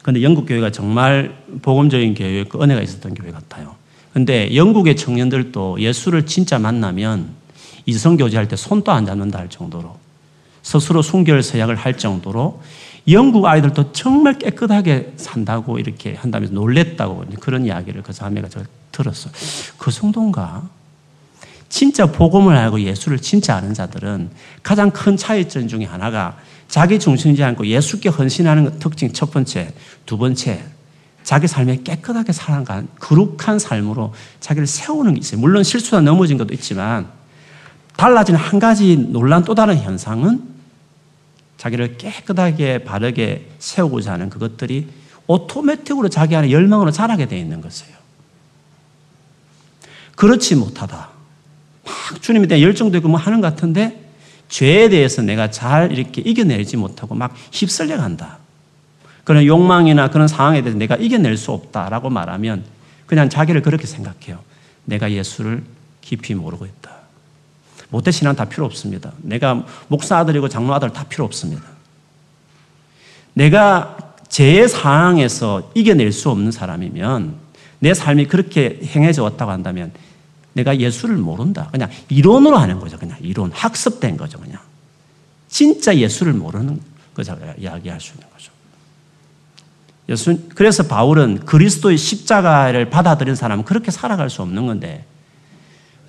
근데 0.04 0.22
영국 0.22 0.46
교회가 0.46 0.72
정말 0.72 1.36
복음적인 1.62 2.14
교회, 2.14 2.44
그 2.44 2.62
은혜가 2.62 2.82
있었던 2.82 3.16
교회 3.16 3.32
같아요. 3.32 3.76
근데 4.14 4.56
영국의 4.56 4.96
청년들도 4.96 5.82
예수를 5.82 6.26
진짜 6.26 6.60
만나면 6.60 7.39
이성 7.90 8.18
교제할 8.18 8.48
때 8.48 8.56
손도 8.56 8.92
안 8.92 9.06
잡는다 9.06 9.40
할 9.40 9.50
정도로 9.50 9.98
스스로 10.62 11.02
순결 11.02 11.42
서약을 11.44 11.76
할 11.76 11.98
정도로 11.98 12.62
영국 13.10 13.46
아이들도 13.46 13.92
정말 13.92 14.38
깨끗하게 14.38 15.14
산다고 15.18 15.80
이렇게 15.80 16.14
한다면서 16.16 16.54
놀랬다고 16.54 17.26
그런 17.40 17.66
이야기를 17.66 18.04
그 18.04 18.14
자매가 18.14 18.50
저 18.50 18.62
들었어요. 18.92 19.34
그 19.78 19.92
정도인가? 19.92 20.68
진짜 21.70 22.08
복음을 22.08 22.56
알고 22.56 22.82
예수를 22.82 23.20
진짜 23.20 23.56
아는 23.56 23.74
자들은 23.74 24.32
가장 24.64 24.90
큰 24.92 25.16
차이점 25.18 25.68
중에 25.68 25.86
하나가 25.86 26.38
자기 26.68 27.00
중심이지 27.00 27.44
않고 27.44 27.68
예수께 27.68 28.10
헌신하는 28.10 28.80
특징 28.80 29.12
첫 29.14 29.32
번째, 29.32 29.74
두 30.06 30.18
번째, 30.18 30.64
자기 31.24 31.48
삶에 31.48 31.82
깨끗하게 31.84 32.32
살아간 32.32 32.88
거룩한 33.00 33.60
삶으로 33.60 34.14
자기를 34.40 34.68
세우는 34.68 35.14
게 35.14 35.20
있어요. 35.20 35.40
물론 35.40 35.64
실수나 35.64 36.02
넘어진 36.02 36.38
것도 36.38 36.54
있지만 36.54 37.19
달라진 38.00 38.36
한 38.36 38.60
가지 38.60 38.96
놀란 38.96 39.44
또 39.44 39.54
다른 39.54 39.78
현상은 39.78 40.42
자기를 41.58 41.98
깨끗하게 41.98 42.86
바르게 42.86 43.50
세우고자 43.60 44.14
하는 44.14 44.30
그것들이 44.30 44.88
오토매틱으로 45.28 46.08
자기 46.08 46.34
안에 46.38 46.50
열망으로 46.50 46.92
자라게 46.92 47.26
되어 47.26 47.38
있는 47.38 47.60
것이에요. 47.60 47.94
그렇지 50.16 50.56
못하다. 50.56 51.10
막 51.84 52.22
주님에 52.22 52.48
대한 52.48 52.62
열정도 52.62 52.96
있고 53.00 53.10
뭐 53.10 53.20
하는 53.20 53.42
것 53.42 53.50
같은데 53.50 54.10
죄에 54.48 54.88
대해서 54.88 55.22
내가 55.22 55.52
잘 55.52 55.92
이렇게 55.92 56.22
이겨내지 56.22 56.78
못하고 56.78 57.16
막 57.16 57.36
휩쓸려 57.52 57.98
간다. 57.98 58.38
그런 59.26 59.46
욕망이나 59.46 60.10
그런 60.10 60.30
상황에 60.30 60.62
대해서 60.62 60.78
내가 60.78 60.96
이겨낼 60.96 61.36
수 61.36 61.52
없다라고 61.52 62.10
말하면 62.10 62.64
그냥 63.08 63.30
자기를 63.30 63.62
그렇게 63.62 63.86
생각해요. 63.86 64.40
내가 64.86 65.12
예수를 65.12 65.66
깊이 66.00 66.34
모르고 66.34 66.66
있다. 66.66 66.99
모태 67.90 68.12
신앙 68.12 68.36
다 68.36 68.46
필요 68.46 68.66
없습니다. 68.66 69.12
내가 69.22 69.66
목사 69.88 70.18
아들이고 70.20 70.48
장로 70.50 70.74
아들 70.74 70.92
다 70.92 71.04
필요 71.06 71.26
없습니다. 71.26 71.64
내가 73.34 73.98
제 74.28 74.68
상황에서 74.68 75.72
이겨낼 75.74 76.12
수 76.12 76.30
없는 76.30 76.52
사람이면 76.52 77.36
내 77.80 77.94
삶이 77.94 78.26
그렇게 78.26 78.80
행해져 78.84 79.24
왔다고 79.24 79.52
한다면 79.52 79.92
내가 80.54 80.78
예수를 80.78 81.18
모른다. 81.18 81.70
그냥 81.72 81.90
이론으로 82.10 82.58
하는 82.58 82.80
거죠. 82.80 82.98
그냥 82.98 83.18
이론. 83.22 83.52
학습된 83.54 84.18
거죠. 84.18 84.40
그냥. 84.40 84.60
진짜 85.48 85.96
예수를 85.96 86.34
모르는 86.34 86.80
거죠. 87.14 87.38
이야기할 87.58 88.00
수 88.00 88.14
있는 88.14 88.28
거죠. 88.32 88.52
예수, 90.10 90.38
그래서 90.56 90.84
바울은 90.84 91.46
그리스도의 91.46 91.98
십자가를 91.98 92.90
받아들인 92.90 93.36
사람은 93.36 93.64
그렇게 93.64 93.92
살아갈 93.92 94.30
수 94.30 94.42
없는 94.42 94.66
건데, 94.66 95.06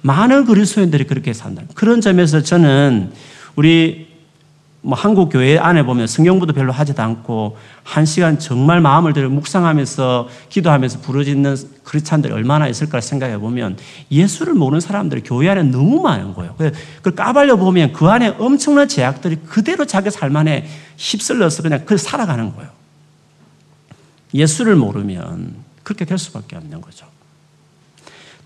많은 0.02 0.44
그리스도인들이 0.44 1.06
그렇게 1.06 1.32
산다. 1.32 1.62
그런 1.74 2.00
점에서 2.00 2.42
저는 2.42 3.12
우리 3.56 4.10
뭐 4.82 4.96
한국 4.96 5.28
교회 5.28 5.58
안에 5.58 5.82
보면 5.82 6.06
성경부도 6.06 6.54
별로 6.54 6.72
하지도 6.72 7.02
않고 7.02 7.58
한 7.82 8.06
시간 8.06 8.38
정말 8.38 8.80
마음을 8.80 9.12
들여 9.12 9.28
묵상하면서 9.28 10.28
기도하면서 10.48 11.00
부르짖는 11.00 11.56
크리스찬들이 11.84 12.32
얼마나 12.32 12.66
있을까 12.66 13.00
생각해 13.02 13.38
보면 13.38 13.76
예수를 14.10 14.54
모르는 14.54 14.80
사람들이 14.80 15.22
교회 15.22 15.50
안에 15.50 15.64
너무 15.64 16.00
많은 16.00 16.32
거예요. 16.32 16.56
그걸 16.56 17.14
까발려 17.14 17.56
보면 17.56 17.92
그 17.92 18.06
안에 18.06 18.36
엄청난 18.38 18.88
제약들이 18.88 19.36
그대로 19.46 19.84
자기 19.84 20.10
삶 20.10 20.34
안에 20.34 20.66
휩쓸려서 20.96 21.62
그냥 21.62 21.80
그걸 21.80 21.98
살아가는 21.98 22.54
거예요. 22.54 22.70
예수를 24.32 24.76
모르면 24.76 25.56
그렇게 25.82 26.06
될 26.06 26.16
수밖에 26.16 26.56
없는 26.56 26.80
거죠. 26.80 27.04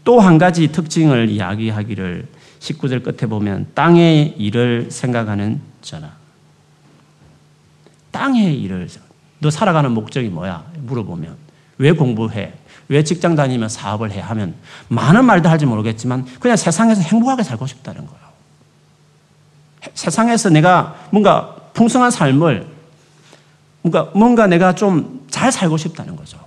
또 0.05 0.21
한 0.21 0.39
가지 0.39 0.69
특징을 0.71 1.31
이야기하기를 1.31 2.27
19절 2.61 3.03
끝에 3.03 3.29
보면 3.29 3.69
땅의 3.75 4.35
일을 4.39 4.91
생각하는 4.91 5.61
자라. 5.83 6.13
땅의 8.11 8.61
일을 8.63 8.89
너 9.39 9.51
살아가는 9.51 9.91
목적이 9.91 10.29
뭐야? 10.29 10.65
물어보면 10.79 11.37
왜 11.79 11.93
공부해? 11.93 12.53
왜 12.89 13.03
직장 13.03 13.35
다니면 13.35 13.69
사업을 13.69 14.13
해? 14.13 14.21
하면 14.21 14.55
많은 14.89 15.25
말도 15.25 15.49
할지 15.49 15.67
모르겠지만 15.67 16.27
그냥 16.39 16.57
세상에서 16.57 17.01
행복하게 17.01 17.43
살고 17.43 17.67
싶다는 17.67 18.07
거예요. 18.07 18.25
세상에서 19.95 20.51
내가 20.51 21.09
뭔가 21.11 21.57
풍성한 21.73 22.11
삶을 22.11 22.67
뭔가 23.83 24.11
뭔가 24.15 24.47
내가 24.47 24.75
좀 24.75 25.25
잘 25.35 25.51
살고 25.51 25.77
싶다는 25.77 26.15
거죠. 26.15 26.39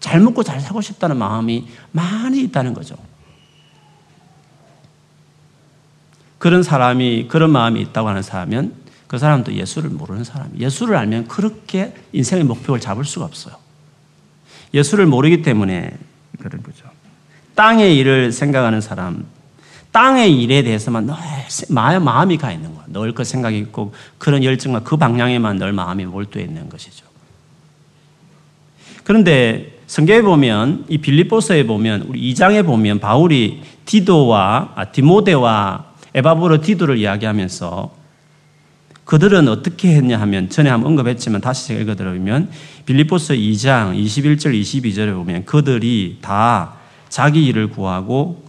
잘 0.00 0.20
먹고 0.20 0.42
잘 0.42 0.60
살고 0.60 0.80
싶다는 0.80 1.16
마음이 1.16 1.66
많이 1.92 2.40
있다는 2.42 2.74
거죠. 2.74 2.96
그런 6.38 6.62
사람이 6.62 7.28
그런 7.28 7.50
마음이 7.50 7.80
있다고 7.80 8.08
하는 8.08 8.22
사람은 8.22 8.74
그 9.06 9.18
사람도 9.18 9.54
예수를 9.54 9.90
모르는 9.90 10.24
사람. 10.24 10.50
예수를 10.58 10.96
알면 10.96 11.28
그렇게 11.28 11.94
인생의 12.12 12.44
목표를 12.44 12.80
잡을 12.80 13.04
수가 13.04 13.24
없어요. 13.24 13.56
예수를 14.74 15.06
모르기 15.06 15.42
때문에 15.42 15.96
그런 16.38 16.62
거죠. 16.62 16.84
땅의 17.54 17.96
일을 17.96 18.32
생각하는 18.32 18.80
사람, 18.80 19.24
땅의 19.92 20.40
일에 20.42 20.62
대해서만 20.62 21.06
늘 21.06 21.14
마음이 22.00 22.36
가 22.36 22.52
있는 22.52 22.74
거야. 22.74 22.84
늘 22.88 23.12
그 23.12 23.24
생각이 23.24 23.58
있고 23.58 23.94
그런 24.18 24.44
열정과 24.44 24.80
그 24.80 24.96
방향에만 24.96 25.56
늘 25.56 25.72
마음이 25.72 26.04
몰두해 26.04 26.44
있는 26.44 26.68
것이죠. 26.68 27.06
그런데 29.04 29.75
성경에 29.86 30.22
보면 30.22 30.84
이 30.88 30.98
빌립보서에 30.98 31.66
보면 31.66 32.06
우리 32.08 32.32
2장에 32.32 32.64
보면 32.64 32.98
바울이 32.98 33.62
디도와 33.84 34.72
아, 34.74 34.84
디모데와 34.86 35.86
에바브로 36.14 36.60
디도를 36.60 36.98
이야기하면서 36.98 37.94
그들은 39.04 39.46
어떻게 39.46 39.94
했냐 39.94 40.20
하면 40.20 40.50
전에 40.50 40.68
한번 40.68 40.90
언급했지만 40.90 41.40
다시 41.40 41.68
제가 41.68 41.80
읽어드리면 41.82 42.50
빌립보서 42.86 43.34
2장 43.34 43.96
21절 43.96 44.60
22절에 44.60 45.14
보면 45.14 45.44
그들이 45.44 46.18
다 46.20 46.74
자기 47.08 47.46
일을 47.46 47.70
구하고 47.70 48.44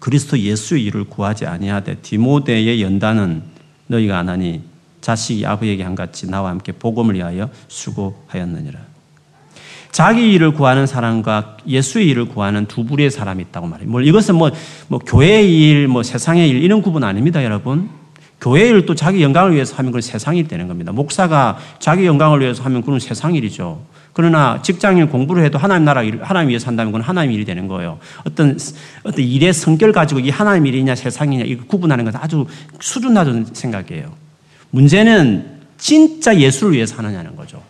그리스도 0.00 0.38
예수의 0.38 0.84
일을 0.84 1.04
구하지 1.04 1.44
아니하되 1.46 1.96
디모데의 1.96 2.82
연단은 2.82 3.42
너희가 3.88 4.18
안 4.18 4.30
하니 4.30 4.62
자식이 5.02 5.44
아버에게 5.44 5.82
한같이 5.82 6.28
나와 6.28 6.50
함께 6.50 6.72
복음을 6.72 7.14
위하여 7.14 7.50
수고하였느니라. 7.68 8.91
자기 9.92 10.32
일을 10.32 10.54
구하는 10.54 10.86
사람과 10.86 11.58
예수의 11.68 12.08
일을 12.08 12.24
구하는 12.24 12.66
두 12.66 12.84
부류의 12.84 13.10
사람이 13.10 13.42
있다고 13.44 13.66
말해요. 13.66 13.90
뭐 13.90 14.00
이것은 14.00 14.34
뭐, 14.34 14.50
뭐 14.88 14.98
교회의 14.98 15.52
일, 15.52 15.86
뭐 15.86 16.02
세상의 16.02 16.48
일 16.48 16.62
이런 16.62 16.80
구분 16.80 17.04
아닙니다, 17.04 17.44
여러분. 17.44 17.90
교회 18.40 18.84
또 18.86 18.94
자기 18.96 19.22
영광을 19.22 19.54
위해서 19.54 19.76
하면 19.76 19.92
그건 19.92 20.00
세상일이 20.00 20.48
되는 20.48 20.66
겁니다. 20.66 20.90
목사가 20.90 21.58
자기 21.78 22.06
영광을 22.06 22.40
위해서 22.40 22.64
하면 22.64 22.80
그건 22.80 22.98
세상 22.98 23.34
일이죠. 23.34 23.84
그러나 24.14 24.60
직장인 24.62 25.08
공부를 25.08 25.44
해도 25.44 25.58
하나님 25.58 25.84
나라 25.84 26.02
일, 26.02 26.20
하나님 26.22 26.48
위해서 26.48 26.66
한다면 26.66 26.90
그건 26.90 27.06
하나님 27.06 27.30
일이 27.32 27.44
되는 27.44 27.68
거예요. 27.68 27.98
어떤, 28.24 28.58
어떤 29.04 29.24
일의 29.24 29.52
성결 29.52 29.92
가지고 29.92 30.20
이 30.20 30.30
하나님 30.30 30.66
일이냐 30.66 30.94
세상이냐 30.94 31.44
이거 31.44 31.64
구분하는 31.66 32.04
것은 32.04 32.18
아주 32.20 32.46
수준 32.80 33.14
낮은 33.14 33.46
생각이에요. 33.52 34.10
문제는 34.70 35.60
진짜 35.78 36.36
예수를 36.36 36.74
위해서 36.74 36.96
하느냐는 36.96 37.36
거죠. 37.36 37.62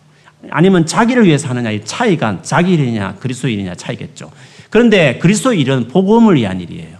아니면 0.50 0.86
자기를 0.86 1.26
위해서 1.26 1.48
하느냐의 1.48 1.84
차이가 1.84 2.42
자기 2.42 2.74
일이냐 2.74 3.16
그리스도 3.16 3.48
일이냐 3.48 3.74
차이겠죠. 3.74 4.30
그런데 4.70 5.18
그리스도 5.18 5.52
일은 5.52 5.88
복음을 5.88 6.36
위한 6.36 6.60
일이에요. 6.60 6.98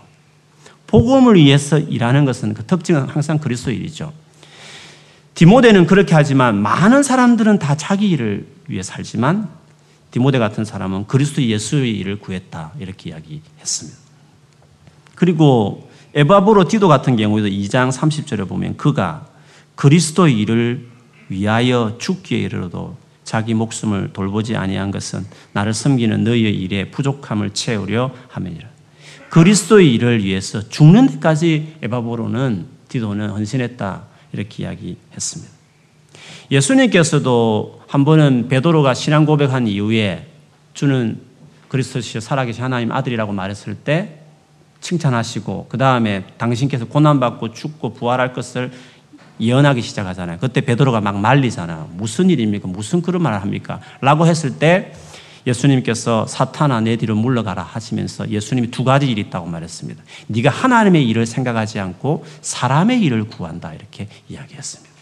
복음을 0.87 1.37
위해서 1.37 1.79
일하는 1.79 2.25
것은 2.25 2.55
그 2.55 2.65
특징은 2.65 3.09
항상 3.09 3.39
그리스도 3.39 3.71
일이죠. 3.71 4.13
디모데는 5.35 5.87
그렇게 5.87 6.15
하지만 6.15 6.61
많은 6.61 7.03
사람들은 7.03 7.59
다 7.59 7.77
자기 7.77 8.11
일을 8.11 8.47
위해 8.69 8.83
살지만 8.83 9.49
디모데 10.11 10.39
같은 10.39 10.65
사람은 10.67 11.07
그리스도 11.07 11.43
예수의 11.43 11.97
일을 11.99 12.19
구했다 12.19 12.73
이렇게 12.79 13.11
이야기했습니다. 13.11 13.99
그리고 15.15 15.91
에바브로 16.15 16.69
디도 16.69 16.89
같은 16.89 17.17
경우에도 17.17 17.49
2장 17.49 17.91
30절에 17.91 18.47
보면 18.47 18.77
그가 18.77 19.27
그리스도의 19.75 20.39
일을 20.39 20.87
위하여 21.31 21.97
죽기에 21.99 22.39
이르러도 22.41 22.99
자기 23.33 23.55
목숨을 23.55 24.11
돌보지 24.13 24.57
아니한 24.57 24.91
것은 24.91 25.25
나를 25.55 25.73
섬기는 25.73 26.23
너희의 26.23 26.55
일에 26.55 26.91
부족함을 26.91 27.55
채우려 27.55 28.11
함이니라. 28.29 28.69
그리스도의 29.31 29.95
일을 29.95 30.23
위해서 30.23 30.69
죽는 30.69 31.07
데까지 31.13 31.77
에바보로는 31.81 32.67
디도는 32.89 33.31
헌신했다 33.31 34.03
이렇게 34.35 34.65
이야기했습니다. 34.65 35.51
예수님께서도 36.51 37.81
한 37.89 38.05
번은 38.05 38.49
베드로가 38.49 38.93
신앙 38.93 39.25
고백한 39.25 39.67
이후에 39.67 40.27
주는 40.75 41.19
그리스도시여 41.69 42.21
살아계신 42.21 42.63
하나님 42.63 42.93
아들이라고 42.93 43.33
말했을 43.33 43.77
때 43.77 44.19
칭찬하시고 44.83 45.69
그 45.71 45.79
다음에 45.79 46.27
당신께서 46.37 46.85
고난받고 46.85 47.55
죽고 47.55 47.95
부활할 47.95 48.35
것을 48.35 48.73
예언하기 49.41 49.83
시작하잖아요. 49.83 50.39
그때 50.39 50.61
베드로가 50.61 51.01
막 51.01 51.19
말리잖아. 51.19 51.89
무슨 51.93 52.31
일입니까? 52.31 52.69
무슨 52.69 53.03
그런 53.03 53.23
말을 53.23 53.41
합니까? 53.41 53.81
라고 54.01 54.27
했을 54.27 54.59
때 54.59 54.93
예수님께서 55.47 56.27
사탄아 56.27 56.83
내 56.83 56.97
뒤로 56.97 57.17
물러가라 57.17 57.63
하시면서 57.63 58.29
예수님이 58.29 58.71
두 58.71 58.85
가지 58.85 59.11
일이 59.11 59.23
있다고 59.23 59.47
말했습니다. 59.47 60.03
네가 60.29 60.51
하나님의 60.51 61.09
일을 61.09 61.27
생각하지 61.27 61.81
않고 61.81 62.25
사람의 62.43 63.01
일을 63.03 63.25
구한다 63.25 63.75
이렇게 63.75 64.09
이야기했습니다. 64.29 64.93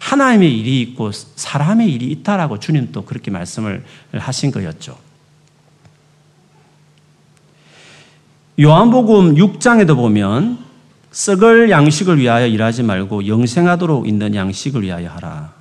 하나님의 0.00 0.58
일이 0.58 0.80
있고 0.82 1.12
사람의 1.12 1.90
일이 1.90 2.06
있다라고 2.06 2.58
주님도 2.58 3.04
그렇게 3.04 3.30
말씀을 3.30 3.84
하신 4.12 4.50
거였죠. 4.50 4.98
요한복음 8.60 9.34
6장에도 9.34 9.96
보면 9.96 10.63
썩을 11.14 11.70
양식을 11.70 12.18
위하여 12.18 12.44
일하지 12.48 12.82
말고 12.82 13.28
영생하도록 13.28 14.08
있는 14.08 14.34
양식을 14.34 14.82
위하여 14.82 15.08
하라. 15.10 15.54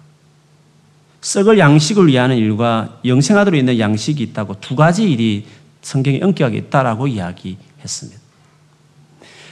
썩을 1.21 1.59
양식을 1.59 2.07
위하는 2.07 2.37
일과 2.37 2.99
영생하도록 3.05 3.59
있는 3.59 3.77
양식이 3.77 4.23
있다고 4.23 4.59
두 4.59 4.75
가지 4.75 5.03
일이 5.03 5.45
성경에 5.83 6.19
엄격하게 6.23 6.57
있다라고 6.57 7.07
이야기했습니다. 7.07 8.19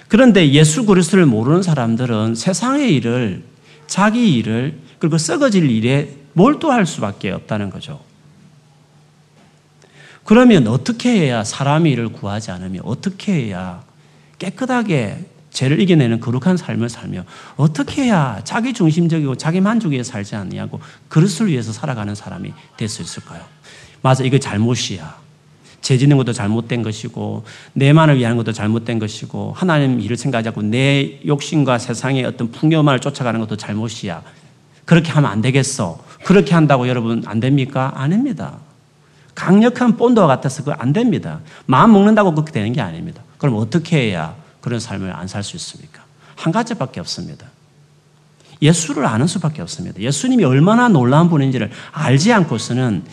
그런데 0.08 0.52
예수 0.52 0.86
그리스도를 0.86 1.28
모르는 1.28 1.62
사람들은 1.62 2.34
세상의 2.34 2.96
일을 2.96 3.44
자기 3.86 4.34
일을 4.38 4.80
그리고 4.98 5.20
썩어질 5.20 5.70
일에 5.70 6.16
몰두할 6.34 6.88
수밖에 6.88 7.30
없다는 7.30 7.70
거죠. 7.70 8.02
그러면 10.24 10.68
어떻게 10.68 11.12
해야 11.12 11.44
사람의 11.44 11.92
일을 11.92 12.10
구하지 12.10 12.50
않으며 12.50 12.82
어떻게 12.84 13.34
해야 13.34 13.84
깨끗하게 14.40 15.31
죄를 15.52 15.80
이겨내는 15.80 16.20
거룩한 16.20 16.58
삶을 16.58 16.90
살며 16.90 17.24
어떻게 17.58 18.04
해야 18.04 18.42
자기 18.44 18.74
중심적이고 18.74 19.36
자기 19.36 19.62
만족에 19.62 19.98
위 19.98 20.04
살지 20.04 20.36
않냐고 20.36 20.80
그릇을 21.10 21.48
위해서 21.48 21.72
살아가는 21.72 22.16
사람이 22.16 22.54
될 22.78 22.90
수 22.90 23.02
있을까요? 23.02 23.42
맞아, 24.02 24.24
이거 24.24 24.38
잘못이야. 24.38 25.22
죄 25.82 25.98
짓는 25.98 26.18
것도 26.18 26.34
잘못된 26.34 26.84
것이고 26.84 27.44
내만을 27.74 28.18
위한 28.18 28.38
것도 28.38 28.52
잘못된 28.52 29.00
것이고 29.00 29.54
하나님 29.56 30.00
일을 30.00 30.16
생각하지 30.16 30.50
않고 30.50 30.62
내 30.64 31.20
욕심과 31.26 31.80
세상의 31.80 32.24
어떤 32.26 32.52
풍요만을 32.52 33.00
쫓아가는 33.00 33.40
것도 33.40 33.58
잘못이야. 33.58 34.22
그렇게 34.86 35.12
하면 35.12 35.32
안 35.32 35.42
되겠어. 35.42 36.04
그렇게 36.24 36.54
한다고 36.54 36.88
여러분 36.88 37.24
안 37.26 37.40
됩니까? 37.40 37.92
아닙니다. 37.96 38.58
강력한 39.34 39.98
본드와 39.98 40.28
같아서 40.28 40.64
그거 40.64 40.76
안 40.78 40.94
됩니다. 40.94 41.40
마음 41.66 41.94
먹는다고 41.94 42.34
그렇게 42.34 42.52
되는 42.52 42.74
게 42.74 42.82
아닙니다. 42.82 43.24
그럼 43.38 43.56
어떻게 43.56 44.10
해야 44.10 44.36
그런 44.62 44.80
삶을 44.80 45.12
안 45.16 45.28
살 45.28 45.44
수 45.44 45.56
있습니까? 45.58 46.04
한 46.36 46.52
가지밖에 46.52 47.00
없습니다. 47.00 47.48
예수를 48.62 49.06
아는 49.06 49.28
수밖에 49.28 49.62
없습니다. 49.62 50.00
예수님이 50.00 50.44
얼마나 50.44 50.88
놀라운 50.88 51.30
분인지를 51.30 51.72
알지 51.92 52.32
않고서는 52.32 53.04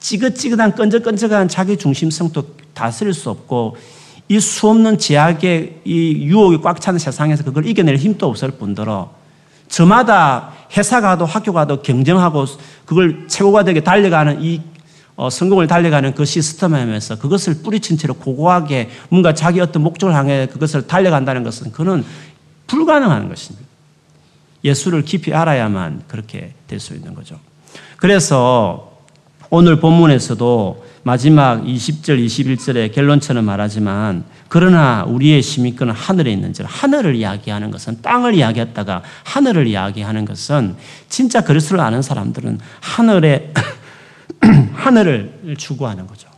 찌긋찌긋한 0.00 0.74
끈적끈적한 0.74 1.48
자기 1.48 1.76
중심성도 1.76 2.54
다스릴 2.74 3.12
수 3.12 3.30
없고 3.30 3.76
이 4.28 4.40
수없는 4.40 4.98
제약의 4.98 5.82
이 5.84 6.12
유혹이 6.24 6.60
꽉 6.62 6.80
차는 6.80 6.98
세상에서 6.98 7.44
그걸 7.44 7.66
이겨낼 7.66 7.96
힘도 7.96 8.26
없을 8.26 8.50
뿐더러 8.52 9.12
저마다 9.68 10.52
회사 10.76 11.00
가도 11.00 11.24
학교 11.24 11.52
가도 11.52 11.82
경쟁하고 11.82 12.44
그걸 12.84 13.26
최고가 13.28 13.64
되게 13.64 13.80
달려가는 13.80 14.42
이 14.42 14.60
어, 15.16 15.30
성공을 15.30 15.66
달려가는 15.66 16.14
그 16.14 16.24
시스템 16.24 16.74
하면서 16.74 17.18
그것을 17.18 17.62
뿌리친 17.62 17.96
채로 17.96 18.14
고고하게 18.14 18.90
뭔가 19.08 19.32
자기 19.34 19.60
어떤 19.60 19.82
목적을 19.82 20.14
향해 20.14 20.46
그것을 20.46 20.86
달려간다는 20.86 21.42
것은 21.42 21.72
그는 21.72 22.04
불가능한 22.66 23.28
것입니다. 23.28 23.66
예수를 24.64 25.02
깊이 25.02 25.32
알아야만 25.32 26.02
그렇게 26.08 26.52
될 26.66 26.80
수 26.80 26.94
있는 26.94 27.14
거죠. 27.14 27.38
그래서 27.96 28.92
오늘 29.48 29.78
본문에서도 29.78 30.84
마지막 31.04 31.62
20절, 31.62 32.24
21절에 32.26 32.92
결론처럼 32.92 33.44
말하지만 33.44 34.24
그러나 34.48 35.04
우리의 35.06 35.40
시민권은 35.40 35.94
하늘에 35.94 36.32
있는지 36.32 36.64
하늘을 36.64 37.14
이야기하는 37.14 37.70
것은 37.70 38.02
땅을 38.02 38.34
이야기했다가 38.34 39.02
하늘을 39.22 39.68
이야기하는 39.68 40.24
것은 40.24 40.74
진짜 41.08 41.42
그리스도를 41.42 41.82
아는 41.82 42.02
사람들은 42.02 42.58
하늘에 42.80 43.52
하늘을 44.74 45.56
추구하는 45.58 46.06
거죠. 46.06 46.28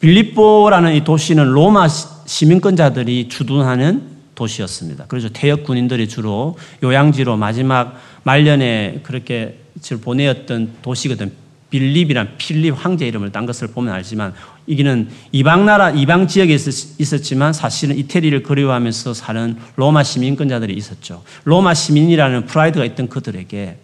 빌립보라는 0.00 0.94
이 0.94 1.04
도시는 1.04 1.44
로마 1.46 1.88
시민권자들이 1.88 3.28
주둔하는 3.28 4.14
도시였습니다. 4.34 5.04
그래서 5.08 5.28
퇴역 5.32 5.64
군인들이 5.64 6.08
주로 6.08 6.56
요양지로 6.82 7.36
마지막 7.36 8.00
말년에 8.24 9.00
그렇게 9.02 9.60
보내었던 10.02 10.72
도시거든. 10.82 11.32
빌립이란 11.70 12.36
필립 12.38 12.72
황제 12.76 13.06
이름을 13.08 13.32
딴 13.32 13.46
것을 13.46 13.68
보면 13.68 13.92
알지만 13.94 14.32
이기는 14.68 15.08
이방 15.32 15.66
나라 15.66 15.90
이방 15.90 16.28
지역에 16.28 16.54
있었지만 16.54 17.52
사실은 17.52 17.98
이태리를 17.98 18.44
그리워하면서 18.44 19.12
사는 19.12 19.56
로마 19.74 20.04
시민권자들이 20.04 20.72
있었죠. 20.74 21.24
로마 21.42 21.74
시민이라는 21.74 22.46
프라이드가 22.46 22.84
있던 22.84 23.08
그들에게 23.08 23.78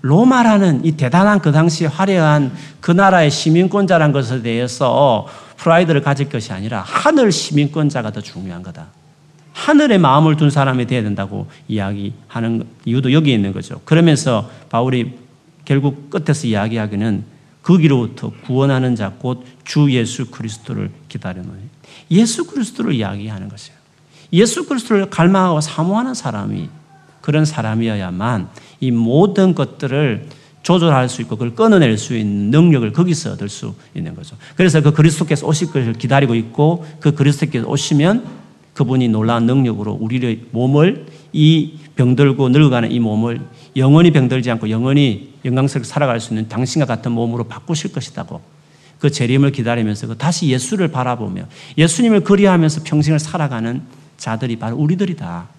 로마라는 0.00 0.84
이 0.84 0.92
대단한 0.92 1.40
그 1.40 1.52
당시 1.52 1.84
화려한 1.86 2.52
그 2.80 2.90
나라의 2.90 3.30
시민권자란 3.30 4.12
것에 4.12 4.42
대해서 4.42 5.26
프라이드를 5.56 6.02
가질 6.02 6.28
것이 6.28 6.52
아니라 6.52 6.82
하늘 6.86 7.32
시민권자가 7.32 8.12
더 8.12 8.20
중요한 8.20 8.62
거다. 8.62 8.86
하늘의 9.52 9.98
마음을 9.98 10.36
둔 10.36 10.50
사람이 10.50 10.86
되어야 10.86 11.02
된다고 11.02 11.48
이야기하는 11.66 12.64
이유도 12.84 13.12
여기 13.12 13.32
있는 13.32 13.52
거죠. 13.52 13.80
그러면서 13.84 14.48
바울이 14.70 15.18
결국 15.64 16.10
끝에서 16.10 16.46
이야기하기는 16.46 17.24
거기로부터 17.62 18.30
구원하는 18.44 18.94
자 18.94 19.12
곧 19.20 19.42
주 19.64 19.92
예수 19.92 20.30
그리스도를 20.30 20.90
기다려노니 21.08 21.60
예수 22.12 22.46
그리스도를 22.46 22.94
이야기하는 22.94 23.48
것이에요. 23.50 23.76
예수 24.32 24.66
그리스도를 24.66 25.10
갈망하고 25.10 25.60
사모하는 25.60 26.14
사람이 26.14 26.70
그런 27.28 27.44
사람이어야만 27.44 28.48
이 28.80 28.90
모든 28.90 29.54
것들을 29.54 30.28
조절할 30.62 31.10
수 31.10 31.20
있고 31.20 31.36
그걸 31.36 31.54
끊어낼 31.54 31.98
수 31.98 32.16
있는 32.16 32.50
능력을 32.50 32.90
거기서 32.94 33.32
얻을 33.32 33.50
수 33.50 33.74
있는 33.94 34.14
거죠. 34.14 34.34
그래서 34.56 34.80
그 34.80 34.94
그리스도께서 34.94 35.46
오실 35.46 35.66
것을 35.66 35.92
기다리고 35.92 36.34
있고 36.34 36.86
그 37.00 37.12
그리스도께서 37.12 37.68
오시면 37.68 38.24
그분이 38.72 39.08
놀라운 39.08 39.44
능력으로 39.44 39.92
우리의 40.00 40.44
몸을 40.52 41.04
이 41.34 41.74
병들고 41.96 42.48
늙어가는 42.48 42.90
이 42.92 42.98
몸을 42.98 43.42
영원히 43.76 44.10
병들지 44.10 44.50
않고 44.52 44.70
영원히 44.70 45.34
영광스럽게 45.44 45.86
살아갈 45.86 46.20
수 46.20 46.32
있는 46.32 46.48
당신과 46.48 46.86
같은 46.86 47.12
몸으로 47.12 47.44
바꾸실 47.44 47.92
것이다고 47.92 48.40
그 49.00 49.10
재림을 49.10 49.52
기다리면서 49.52 50.06
그 50.06 50.16
다시 50.16 50.48
예수를 50.48 50.88
바라보며 50.88 51.42
예수님을 51.76 52.24
그리하면서 52.24 52.84
평생을 52.84 53.18
살아가는 53.18 53.82
자들이 54.16 54.56
바로 54.56 54.76
우리들이다. 54.76 55.57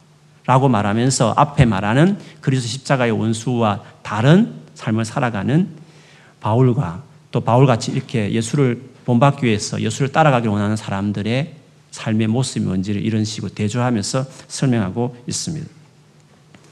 라고 0.50 0.68
말하면서 0.68 1.36
앞에 1.38 1.66
말하는 1.66 2.18
그리스도 2.42 2.68
십자가의 2.70 3.12
원수와 3.12 3.84
다른 4.02 4.56
삶을 4.74 5.06
살아가는 5.06 5.70
바울과 6.42 7.04
또 7.30 7.42
바울같이 7.42 7.92
이렇게 7.92 8.32
예수를 8.32 8.82
본받기 9.06 9.46
위해서 9.46 9.80
예수를 9.80 10.12
따라가길 10.12 10.50
원하는 10.50 10.76
사람들의 10.76 11.54
삶의 11.92 12.26
모습이 12.30 12.66
뭔지를 12.66 13.06
이런 13.06 13.26
식으로 13.26 13.54
대조하면서 13.54 14.26
설명하고 14.48 15.18
있습니다. 15.28 15.68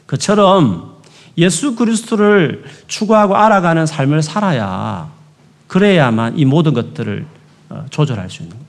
그처럼 0.08 0.96
예수 1.38 1.76
그리스도를 1.76 2.64
추구하고 2.88 3.36
알아가는 3.36 3.86
삶을 3.86 4.24
살아야 4.24 5.12
그래야만 5.68 6.40
이 6.40 6.46
모든 6.46 6.74
것들을 6.74 7.28
어, 7.70 7.86
조절할 7.92 8.32
수 8.32 8.42
있는 8.42 8.58
거예요. 8.58 8.67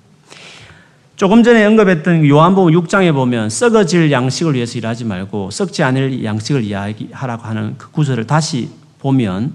조금 1.19 1.43
전에 1.43 1.65
언급했던 1.65 2.29
요한복음 2.29 2.73
6장에 2.75 3.13
보면 3.13 3.51
썩어질 3.51 4.13
양식을 4.13 4.55
위해서 4.55 4.79
일하지 4.79 5.05
말고 5.05 5.51
썩지 5.51 5.83
않을 5.83 6.23
양식을 6.23 6.63
이야기하라고 6.63 7.43
하는 7.43 7.75
그 7.77 7.91
구절을 7.91 8.29
다시 8.29 8.69
보면 9.01 9.53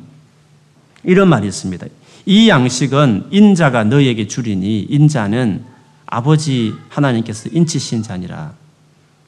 이런 1.06 1.30
말이 1.30 1.48
있습니다. 1.48 1.88
이 2.26 2.50
양식은 2.50 3.28
인자가 3.32 3.86
너에게 3.86 4.28
주리니 4.28 4.88
인자는 4.90 5.64
아버지 6.06 6.74
하나님께서 6.90 7.48
인치신 7.54 8.04
자니라 8.04 8.52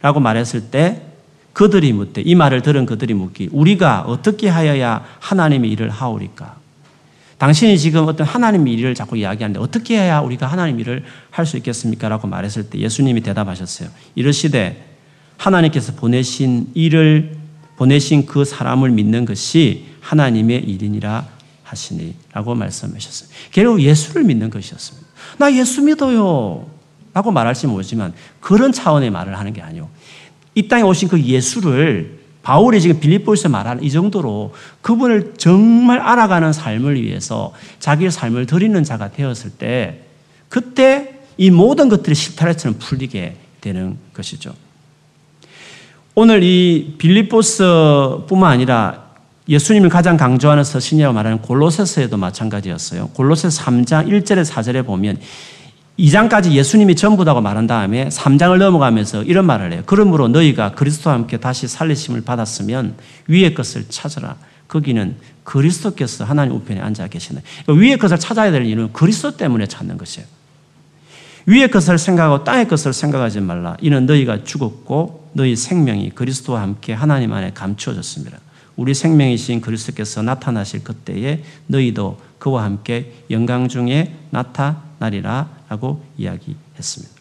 라고 0.02 0.19
말했을 0.19 0.69
때 0.71 1.04
그들이 1.54 1.93
묻되 1.93 2.21
이 2.21 2.36
말을 2.36 2.62
들은 2.63 2.86
그들이 2.86 3.13
묻기 3.13 3.48
우리가 3.54 4.02
어떻게 4.02 4.50
하여야 4.50 5.06
하나님의 5.21 5.71
일을 5.71 5.89
하오리까 5.89 6.58
당신이 7.38 7.78
지금 7.78 8.08
어떤 8.08 8.26
하나님의 8.26 8.74
일을 8.74 8.95
자꾸 8.95 9.17
이야기하는데 9.17 9.60
어떻게 9.60 9.98
해야 10.00 10.19
우리가 10.19 10.48
하나님 10.48 10.80
일을 10.80 11.04
할 11.32 11.45
수 11.45 11.58
있겠습니까? 11.58 12.08
라고 12.08 12.28
말했을 12.28 12.69
때 12.69 12.80
예수님이 12.80 13.21
대답하셨어요. 13.21 13.89
이러시되 14.15 14.86
하나님께서 15.38 15.93
보내신 15.93 16.71
일을 16.74 17.38
보내신 17.78 18.26
그 18.26 18.45
사람을 18.45 18.89
믿는 18.91 19.26
것이 19.26 19.88
하나님의 20.00 20.63
일이니라 20.63 21.28
하시니 21.63 22.15
라고 22.32 22.56
말씀하셨어요. 22.56 23.30
결국 23.52 23.82
예수를 23.82 24.24
믿는 24.24 24.50
것이었습니다. 24.50 25.08
나 25.38 25.54
예수 25.54 25.82
믿어요. 25.82 26.67
라고 27.13 27.32
말할지 27.32 27.67
모르지만 27.67 28.13
그런 28.39 28.71
차원의 28.71 29.10
말을 29.10 29.38
하는 29.38 29.52
게 29.52 29.62
아니요. 29.62 29.89
이 30.54 30.67
땅에 30.67 30.84
오신 30.84 31.10
그 31.10 31.21
예수를 31.21 32.25
바울이 32.46 32.80
지금 32.80 33.00
빌립보에서 33.00 33.50
말하는 33.50 33.84
이 33.84 33.90
정도로 33.90 34.54
그분을 34.84 35.34
정말 35.36 36.00
알아가는 36.00 36.54
삶을 36.54 37.02
위해서 37.02 37.52
자기의 37.80 38.12
삶을 38.12 38.46
드리는 38.46 38.84
자가 38.84 39.12
되었을 39.12 39.50
때 39.58 40.02
그때 40.48 41.22
이 41.38 41.50
모든 41.50 41.90
것들이 41.90 42.14
실타래처럼 42.14 42.78
풀리게 42.78 43.36
되는 43.62 43.98
것이죠. 44.14 44.54
오늘 46.14 46.44
이 46.44 46.94
빌립보스뿐만 47.00 48.52
아니라 48.52 49.06
예수님을 49.50 49.90
가장 49.90 50.16
강조하는 50.16 50.64
서신이라고 50.64 51.16
말하는 51.16 51.42
골로새서에도 51.42 52.16
마찬가지였어요. 52.18 53.08
골로새서 53.14 53.64
3장 53.64 54.08
1절에 54.08 54.46
4절에 54.46 54.86
보면 54.86 55.18
2장까지 56.00 56.52
예수님이 56.52 56.96
전부다고 56.96 57.42
말한 57.42 57.68
다음에 57.68 58.10
3장을 58.10 58.58
넘어가면서 58.58 59.24
이런 59.24 59.46
말을 59.46 59.72
해요. 59.72 59.84
그러므로 59.86 60.28
너희가 60.28 60.72
그리스도와 60.72 61.16
함께 61.16 61.38
다시 61.38 61.68
살리심을 61.68 62.22
받았으면 62.22 62.96
위의 63.28 63.54
것을 63.54 63.86
찾으라. 63.88 64.36
거기는 64.68 65.16
그리스도께서 65.44 66.26
하나님 66.26 66.56
우편에 66.56 66.82
앉아 66.82 67.08
계시네. 67.08 67.42
그러니까 67.64 67.82
위의 67.82 67.98
것을 67.98 68.20
찾아야 68.20 68.52
될 68.52 68.66
이유는 68.66 68.92
그리스도 68.94 69.38
때문에 69.38 69.68
찾는 69.68 69.98
것이에요. 69.98 70.28
위의 71.46 71.70
것을 71.70 71.98
생각하고 71.98 72.44
땅의 72.44 72.68
것을 72.68 72.92
생각하지 72.92 73.40
말라. 73.40 73.78
이는 73.80 74.06
너희가 74.06 74.44
죽었고 74.44 75.30
너희 75.34 75.56
생명이 75.56 76.10
그리스도와 76.12 76.62
함께 76.62 76.92
하나님 76.92 77.32
안에 77.32 77.52
감추어졌습니다. 77.54 78.40
우리 78.76 78.94
생명이신 78.94 79.62
그리스도께서 79.62 80.22
나타나실 80.22 80.84
그때에 80.84 81.44
너희도 81.68 82.20
그와 82.40 82.64
함께 82.64 83.14
영광 83.30 83.70
중에 83.70 84.14
나타나리라 84.32 85.55
라고 85.69 86.04
이야기했습니다. 86.17 87.15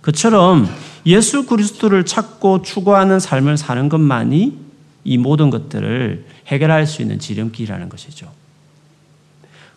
그처럼 0.00 0.68
예수 1.06 1.46
그리스도를 1.46 2.04
찾고 2.04 2.62
추구하는 2.62 3.20
삶을 3.20 3.56
사는 3.56 3.88
것만이 3.88 4.58
이 5.04 5.18
모든 5.18 5.50
것들을 5.50 6.26
해결할 6.46 6.86
수 6.86 7.02
있는 7.02 7.18
지름길이라는 7.18 7.88
것이죠. 7.88 8.30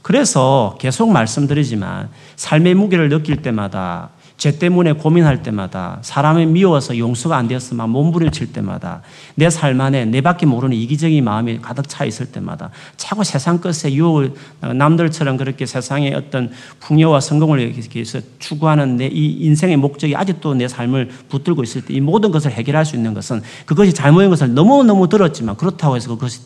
그래서 0.02 0.78
계속 0.80 1.12
말씀드리지만 1.12 2.10
삶의 2.36 2.76
무게를 2.76 3.10
느낄 3.10 3.42
때마다 3.42 4.10
죄 4.42 4.58
때문에 4.58 4.94
고민할 4.94 5.44
때마다 5.44 6.00
사람이 6.02 6.48
미워서 6.48 6.98
용서가 6.98 7.38
안 7.38 7.48
되어서 7.48 7.76
막 7.76 7.88
몸부림칠 7.92 8.52
때마다 8.52 9.04
내 9.36 9.50
삶 9.50 9.80
안에 9.80 10.06
내밖에 10.06 10.48
모르는 10.48 10.76
이기적인 10.76 11.24
마음이 11.24 11.60
가득 11.62 11.88
차 11.88 12.06
있을 12.06 12.32
때마다 12.32 12.72
차고 12.98 13.24
세상 13.24 13.62
것에 13.62 13.94
유혹을 13.94 14.34
남들처럼 14.74 15.38
그렇게 15.38 15.68
세상의 15.68 16.16
어떤 16.16 16.50
풍요와 16.80 17.20
성공을 17.20 17.76
위해서 17.94 18.20
추구하는 18.40 18.98
내 18.98 19.10
이 19.12 19.46
인생의 19.46 19.78
목적이 19.78 20.16
아직도 20.16 20.56
내 20.56 20.68
삶을 20.68 21.12
붙들고 21.30 21.62
있을 21.62 21.86
때 21.86 21.94
이 21.94 22.02
모든 22.02 22.32
것을 22.32 22.50
해결할 22.52 22.84
수 22.84 22.96
있는 22.96 23.14
것은 23.14 23.44
그것이 23.68 23.94
잘못인 23.94 24.32
것을 24.32 24.56
너무너무 24.56 25.08
들었지만 25.08 25.56
그렇다고 25.56 25.96
해서 25.96 26.10
그것이 26.10 26.40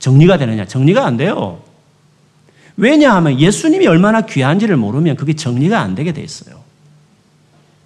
정리가 0.00 0.36
되느냐? 0.36 0.64
정리가 0.64 1.06
안 1.06 1.16
돼요. 1.16 1.60
왜냐하면 2.76 3.38
예수님이 3.38 3.86
얼마나 3.86 4.22
귀한지를 4.22 4.76
모르면 4.76 5.14
그게 5.14 5.34
정리가 5.34 5.78
안 5.78 5.94
되게 5.94 6.10
돼 6.12 6.22
있어요. 6.22 6.59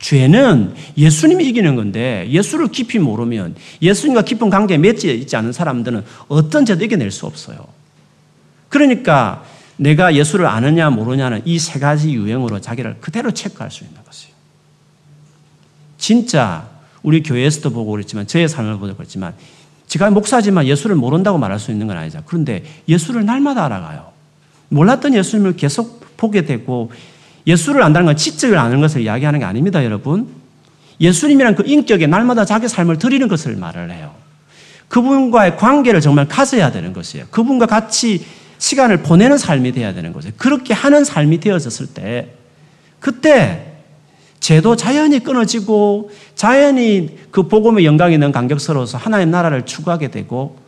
죄는 0.05 0.75
예수님이 0.99 1.47
이기는 1.47 1.77
건데 1.77 2.27
예수를 2.29 2.69
깊이 2.69 2.99
모르면 2.99 3.55
예수님과 3.81 4.21
깊은 4.21 4.51
관계에 4.51 4.77
맺혀 4.77 5.11
있지 5.11 5.35
않은 5.35 5.53
사람들은 5.53 6.05
어떤 6.29 6.67
죄도 6.67 6.85
이겨낼 6.85 7.11
수 7.11 7.25
없어요. 7.25 7.67
그러니까 8.69 9.45
내가 9.79 10.15
예수를 10.15 10.47
아느냐 10.47 10.91
모르냐는 10.91 11.41
이 11.47 11.59
세 11.59 11.79
가지 11.79 12.13
유형으로 12.13 12.61
자기를 12.61 12.99
그대로 13.01 13.31
체크할 13.31 13.71
수 13.71 13.83
있는 13.83 13.97
것이에요. 14.05 14.35
진짜 15.97 16.69
우리 17.03 17.23
교회에서도 17.23 17.71
보고 17.71 17.93
그랬지만 17.93 18.27
저의 18.27 18.47
삶을 18.47 18.75
보고 18.75 18.95
그랬지만 18.95 19.33
제가 19.87 20.11
목사지만 20.11 20.67
예수를 20.67 20.97
모른다고 20.97 21.39
말할 21.39 21.59
수 21.59 21.71
있는 21.71 21.87
건 21.87 21.97
아니죠. 21.97 22.21
그런데 22.27 22.63
예수를 22.87 23.25
날마다 23.25 23.65
알아가요. 23.65 24.13
몰랐던 24.69 25.15
예수님을 25.15 25.57
계속 25.57 26.05
보게 26.19 26.43
되고 26.43 26.93
예수를 27.47 27.83
안다는 27.83 28.07
건 28.07 28.17
지적을 28.17 28.57
아는 28.57 28.81
것을 28.81 29.03
이야기하는 29.03 29.41
게 29.41 29.45
아닙니다, 29.45 29.85
여러분. 29.85 30.29
예수님이란 31.01 31.55
그 31.57 31.65
인격에 31.67 32.07
날마다 32.07 32.45
자기 32.45 32.69
삶을 32.69 32.99
드리는 32.99 33.27
것을 33.29 33.57
말을 33.57 33.91
해요. 33.91 34.15
그분과의 34.89 35.57
관계를 35.57 36.01
정말 36.01 36.29
가져야 36.29 36.71
되는 36.71 36.93
것이에요. 36.93 37.27
그분과 37.31 37.67
같이 37.67 38.25
시간을 38.59 38.99
보내는 38.99 39.37
삶이 39.37 39.73
되어야 39.73 39.93
되는 39.93 40.13
거죠. 40.13 40.31
그렇게 40.37 40.73
하는 40.73 41.05
삶이 41.05 41.41
되어졌을 41.41 41.89
때, 41.89 42.29
그때 43.01 43.73
죄도 44.41 44.77
자연히 44.77 45.19
끊어지고, 45.19 46.11
자연히 46.35 47.19
그 47.31 47.49
복음의 47.49 47.85
영광이 47.85 48.15
있는 48.15 48.31
간격스러워서 48.31 48.99
하나님 48.99 49.31
나라를 49.31 49.67
추구하게 49.67 50.09
되고, 50.09 50.59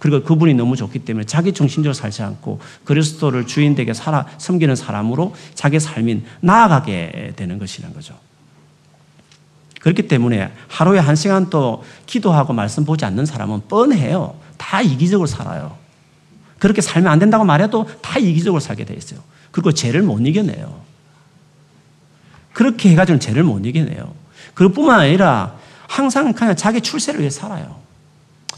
그리고 0.00 0.24
그분이 0.24 0.54
너무 0.54 0.74
좋기 0.74 1.00
때문에 1.00 1.26
자기 1.26 1.52
중심적으로 1.52 1.92
살지 1.92 2.22
않고 2.22 2.58
그리스도를 2.84 3.46
주인 3.46 3.74
되게 3.74 3.94
살아 3.94 4.26
섬기는 4.38 4.74
사람으로 4.74 5.34
자기 5.54 5.78
삶이 5.78 6.22
나아가게 6.40 7.34
되는 7.36 7.58
것이라는 7.58 7.94
거죠. 7.94 8.18
그렇기 9.80 10.08
때문에 10.08 10.52
하루에 10.68 10.98
한 10.98 11.16
시간 11.16 11.50
또 11.50 11.84
기도하고 12.06 12.52
말씀 12.54 12.84
보지 12.84 13.04
않는 13.04 13.26
사람은 13.26 13.68
뻔해요. 13.68 14.34
다 14.56 14.80
이기적으로 14.80 15.26
살아요. 15.26 15.76
그렇게 16.58 16.80
살면 16.80 17.10
안 17.10 17.18
된다고 17.18 17.44
말해도 17.44 17.88
다 18.00 18.18
이기적으로 18.18 18.60
살게 18.60 18.84
돼 18.84 18.94
있어요. 18.94 19.20
그리고 19.50 19.72
죄를 19.72 20.02
못 20.02 20.18
이겨내요. 20.18 20.80
그렇게 22.54 22.90
해가지고는 22.90 23.20
죄를 23.20 23.44
못 23.44 23.64
이겨내요. 23.64 24.14
그뿐만 24.54 25.00
아니라 25.00 25.56
항상 25.86 26.32
그냥 26.32 26.56
자기 26.56 26.80
출세를 26.80 27.20
위해 27.20 27.30
살아요. 27.30 27.89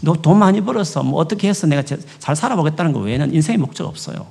너돈 0.02 0.38
많이 0.38 0.60
벌었어. 0.60 1.02
뭐 1.02 1.20
어떻게 1.20 1.48
해서 1.48 1.66
내가 1.66 1.82
잘 1.82 2.36
살아보겠다는 2.36 2.92
거 2.92 3.00
외에는 3.00 3.32
인생의 3.32 3.58
목적 3.58 3.86
없어요. 3.86 4.26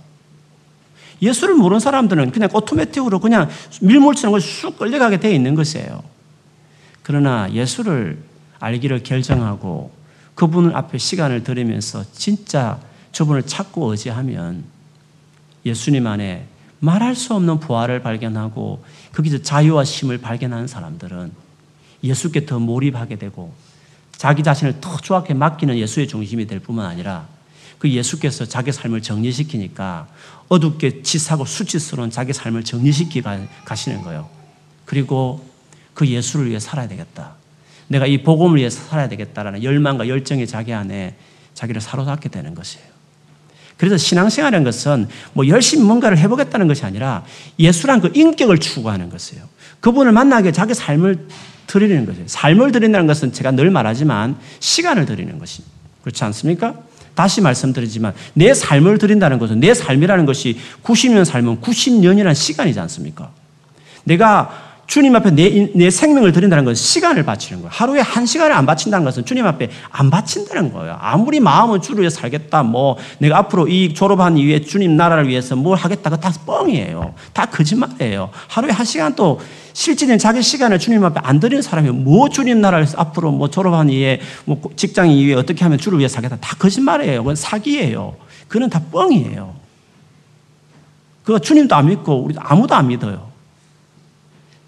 예수를 1.21 1.55
모르는 1.55 1.79
사람들은 1.79 2.31
그냥 2.31 2.49
오토매틱으로 2.53 3.19
그냥 3.19 3.49
밀물처럼 3.81 4.39
쑥 4.39 4.77
끌려가게 4.77 5.19
되어 5.19 5.31
있는 5.31 5.55
것이에요. 5.55 6.03
그러나 7.03 7.51
예수를 7.51 8.21
알기를 8.59 9.03
결정하고 9.03 9.91
그분을 10.35 10.75
앞에 10.75 10.97
시간을 10.97 11.43
들이면서 11.43 12.03
진짜 12.11 12.79
저분을 13.11 13.43
찾고 13.43 13.91
의지하면 13.91 14.63
예수님 15.65 16.07
안에 16.07 16.47
말할 16.79 17.15
수 17.15 17.35
없는 17.35 17.59
부활을 17.59 18.01
발견하고 18.01 18.83
거기서 19.13 19.39
자유와 19.43 19.83
심을 19.83 20.17
발견하는 20.17 20.67
사람들은 20.67 21.31
예수께 22.03 22.45
더 22.45 22.57
몰입하게 22.57 23.17
되고 23.17 23.53
자기 24.21 24.43
자신을 24.43 24.75
더 24.79 24.97
좋게 24.97 25.33
맡기는 25.33 25.75
예수의 25.79 26.07
중심이 26.07 26.45
될 26.45 26.59
뿐만 26.59 26.85
아니라 26.85 27.25
그 27.79 27.89
예수께서 27.89 28.45
자기 28.45 28.71
삶을 28.71 29.01
정리시키니까 29.01 30.07
어둡게 30.47 31.01
치사고 31.01 31.43
수치스러운 31.43 32.11
자기 32.11 32.31
삶을 32.31 32.63
정리시키 32.63 33.23
가시는 33.65 34.03
거예요. 34.03 34.29
그리고 34.85 35.43
그 35.95 36.05
예수를 36.05 36.49
위해 36.49 36.59
살아야 36.59 36.87
되겠다. 36.87 37.31
내가 37.87 38.05
이 38.05 38.21
복음을 38.21 38.59
위해서 38.59 38.83
살아야 38.83 39.09
되겠다라는 39.09 39.63
열망과 39.63 40.07
열정이 40.07 40.45
자기 40.45 40.71
안에 40.71 41.15
자기를 41.55 41.81
사로잡게 41.81 42.29
되는 42.29 42.53
것이에요. 42.53 42.85
그래서 43.75 43.97
신앙생활이라는 43.97 44.63
것은 44.63 45.07
뭐 45.33 45.47
열심히 45.47 45.83
뭔가를 45.83 46.19
해보겠다는 46.19 46.67
것이 46.67 46.85
아니라 46.85 47.25
예수란 47.57 47.99
그 47.99 48.11
인격을 48.13 48.59
추구하는 48.59 49.09
것이에요. 49.09 49.49
그분을 49.81 50.11
만나기 50.11 50.53
자기 50.53 50.73
삶을 50.73 51.27
드리는 51.67 52.05
것이에요. 52.05 52.27
삶을 52.27 52.71
드린다는 52.71 53.07
것은 53.07 53.33
제가 53.33 53.51
늘 53.51 53.69
말하지만 53.71 54.37
시간을 54.59 55.05
드리는 55.05 55.37
것이 55.37 55.63
그렇지 56.01 56.23
않습니까? 56.23 56.75
다시 57.15 57.41
말씀드리지만 57.41 58.13
내 58.33 58.53
삶을 58.53 58.97
드린다는 58.97 59.37
것은 59.37 59.59
내 59.59 59.73
삶이라는 59.73 60.25
것이 60.25 60.57
90년 60.83 61.25
삶은 61.25 61.61
90년이라는 61.61 62.33
시간이지 62.33 62.79
않습니까? 62.79 63.31
내가 64.03 64.70
주님 64.91 65.15
앞에 65.15 65.31
내, 65.31 65.71
내 65.73 65.89
생명을 65.89 66.33
드린다는 66.33 66.65
것은 66.65 66.75
시간을 66.75 67.23
바치는 67.23 67.61
거예요. 67.61 67.71
하루에 67.73 68.01
한 68.01 68.25
시간을 68.25 68.53
안 68.53 68.65
바친다는 68.65 69.05
것은 69.05 69.23
주님 69.23 69.47
앞에 69.47 69.69
안 69.89 70.09
바친다는 70.09 70.73
거예요. 70.73 70.97
아무리 70.99 71.39
마음은 71.39 71.81
주를 71.81 72.01
위해 72.01 72.09
살겠다, 72.09 72.63
뭐, 72.63 72.97
내가 73.17 73.37
앞으로 73.37 73.69
이 73.69 73.93
졸업한 73.93 74.37
이후에 74.37 74.59
주님 74.59 74.97
나라를 74.97 75.29
위해서 75.29 75.55
뭘 75.55 75.77
하겠다, 75.77 76.09
그거 76.09 76.17
다 76.17 76.33
뻥이에요. 76.45 77.13
다 77.31 77.45
거짓말이에요. 77.45 78.31
하루에 78.49 78.71
한 78.71 78.85
시간 78.85 79.15
또 79.15 79.39
실질적인 79.71 80.19
자기 80.19 80.41
시간을 80.41 80.77
주님 80.77 81.05
앞에 81.05 81.21
안 81.23 81.39
드리는 81.39 81.61
사람이 81.61 81.89
뭐 81.91 82.27
주님 82.27 82.59
나라를 82.59 82.85
앞으로 82.97 83.31
뭐 83.31 83.49
졸업한 83.49 83.89
이후에 83.89 84.19
뭐 84.43 84.59
직장 84.75 85.09
이후에 85.09 85.35
어떻게 85.35 85.63
하면 85.63 85.77
주를 85.77 85.99
위해 85.99 86.09
살겠다. 86.09 86.35
다 86.41 86.57
거짓말이에요. 86.59 87.21
그건 87.21 87.37
사기예요. 87.37 88.17
그는 88.49 88.69
다 88.69 88.81
뻥이에요. 88.91 89.55
그거 91.23 91.39
주님도 91.39 91.73
안 91.73 91.87
믿고 91.87 92.25
우리 92.25 92.35
아무도 92.37 92.75
안 92.75 92.89
믿어요. 92.89 93.30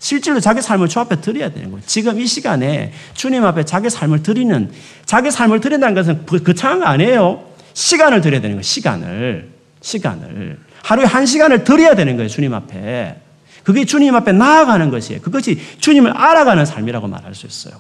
실제로 0.04 0.42
자기 0.42 0.62
삶을 0.62 0.90
주 0.90 1.00
앞에 1.00 1.22
드려야 1.22 1.50
되는 1.50 1.72
거예요. 1.72 1.82
지금 1.86 2.20
이 2.20 2.28
시간에 2.28 2.92
주님 3.14 3.46
앞에 3.46 3.64
자기 3.64 3.90
삶을 3.90 4.22
드리는, 4.22 4.70
자기 5.06 5.32
삶을 5.32 5.62
드린다는 5.62 5.96
것은 5.96 6.26
거창한 6.26 6.82
거 6.82 6.86
아니에요. 6.88 7.46
시간을 7.74 8.20
드려야 8.20 8.42
되는 8.42 8.58
거예요. 8.58 8.64
시간을. 8.64 9.50
시간을. 9.80 10.60
하루에 10.84 11.06
한 11.06 11.26
시간을 11.26 11.64
드려야 11.64 11.96
되는 11.96 12.18
거예요. 12.18 12.28
주님 12.28 12.54
앞에. 12.54 13.16
그게 13.64 13.86
주님 13.86 14.14
앞에 14.14 14.34
나아가는 14.34 14.90
것이에요. 14.90 15.22
그것이 15.22 15.58
주님을 15.80 16.12
알아가는 16.12 16.66
삶이라고 16.66 17.08
말할 17.08 17.34
수 17.34 17.48
있어요. 17.48 17.80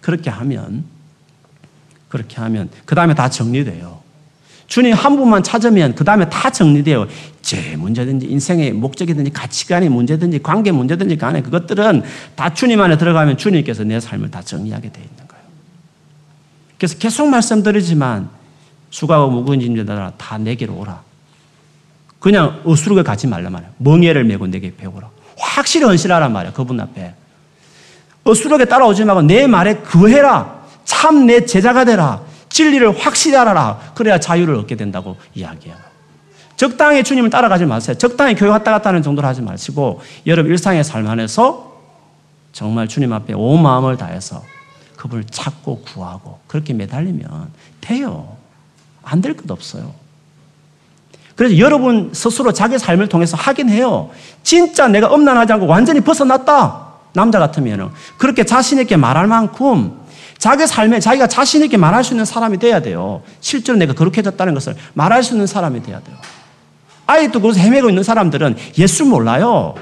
그렇게 0.00 0.28
하면, 0.28 0.84
그렇게 2.08 2.40
하면, 2.40 2.68
그 2.84 2.96
다음에 2.96 3.14
다 3.14 3.30
정리돼요. 3.30 4.01
주님 4.66 4.94
한 4.94 5.16
분만 5.16 5.42
찾으면 5.42 5.94
그 5.94 6.04
다음에 6.04 6.28
다 6.28 6.50
정리돼요. 6.50 7.06
제 7.42 7.76
문제든지 7.76 8.26
인생의 8.26 8.72
목적이든지 8.72 9.32
가치관의 9.32 9.88
문제든지 9.88 10.42
관계 10.42 10.72
문제든지 10.72 11.18
간에 11.18 11.42
그것들은 11.42 12.02
다 12.36 12.54
주님 12.54 12.80
안에 12.80 12.96
들어가면 12.96 13.36
주님께서 13.36 13.84
내 13.84 14.00
삶을 14.00 14.30
다 14.30 14.40
정리하게 14.40 14.90
돼 14.90 15.00
있는 15.02 15.28
거예요. 15.28 15.44
그래서 16.78 16.96
계속 16.98 17.28
말씀드리지만 17.28 18.28
무거운 19.30 19.60
짐들아 19.60 20.12
다 20.16 20.38
내게로 20.38 20.74
오라. 20.74 21.02
그냥 22.18 22.60
어수룩에 22.64 23.02
가지 23.02 23.26
말라 23.26 23.50
말이야. 23.50 23.70
멍에를 23.78 24.24
메고 24.24 24.46
내게 24.46 24.74
배우라. 24.74 25.10
확실히 25.36 25.86
헌신하란 25.86 26.32
말이야. 26.32 26.52
그분 26.52 26.80
앞에. 26.80 27.14
어수룩에 28.24 28.66
따라오지 28.66 29.04
말고 29.04 29.22
내 29.22 29.46
말에 29.46 29.78
그해라. 29.78 30.62
참 30.84 31.26
내 31.26 31.44
제자가 31.44 31.84
되라. 31.84 32.22
진리를 32.52 32.98
확실히 32.98 33.36
알아라. 33.36 33.78
그래야 33.94 34.18
자유를 34.18 34.54
얻게 34.54 34.76
된다고 34.76 35.16
이야기해요. 35.34 35.76
적당히 36.56 37.02
주님을 37.02 37.30
따라가지 37.30 37.64
마세요. 37.66 37.96
적당히 37.98 38.34
교회 38.34 38.48
왔다 38.50 38.70
갔다 38.70 38.90
하는 38.90 39.02
정도로 39.02 39.26
하지 39.26 39.42
마시고 39.42 40.00
여러분 40.26 40.52
일상의 40.52 40.84
삶 40.84 41.08
안에서 41.08 41.72
정말 42.52 42.86
주님 42.86 43.12
앞에 43.12 43.32
온 43.32 43.62
마음을 43.62 43.96
다해서 43.96 44.44
그분을 44.96 45.24
찾고 45.24 45.80
구하고 45.82 46.38
그렇게 46.46 46.72
매달리면 46.74 47.50
돼요. 47.80 48.36
안 49.02 49.20
될 49.20 49.34
것 49.34 49.50
없어요. 49.50 49.92
그래서 51.34 51.58
여러분 51.58 52.10
스스로 52.12 52.52
자기 52.52 52.78
삶을 52.78 53.08
통해서 53.08 53.36
확인해요. 53.36 54.10
진짜 54.44 54.86
내가 54.86 55.08
엄난하지 55.08 55.54
않고 55.54 55.66
완전히 55.66 56.00
벗어났다. 56.00 56.88
남자 57.14 57.38
같으면 57.40 57.90
그렇게 58.18 58.44
자신있게 58.44 58.96
말할 58.96 59.26
만큼 59.26 59.98
자기 60.42 60.66
삶에 60.66 60.98
자기가 60.98 61.28
자신있게 61.28 61.76
말할 61.76 62.02
수 62.02 62.14
있는 62.14 62.24
사람이 62.24 62.58
돼야 62.58 62.80
돼요. 62.80 63.22
실제로 63.40 63.78
내가 63.78 63.92
그렇게 63.92 64.22
됐다는 64.22 64.54
것을 64.54 64.74
말할 64.92 65.22
수 65.22 65.34
있는 65.34 65.46
사람이 65.46 65.84
돼야 65.84 66.00
돼요. 66.00 66.16
아직도 67.06 67.40
그것을 67.40 67.62
헤매고 67.62 67.88
있는 67.88 68.02
사람들은 68.02 68.56
예수 68.76 69.04
몰라요. 69.04 69.76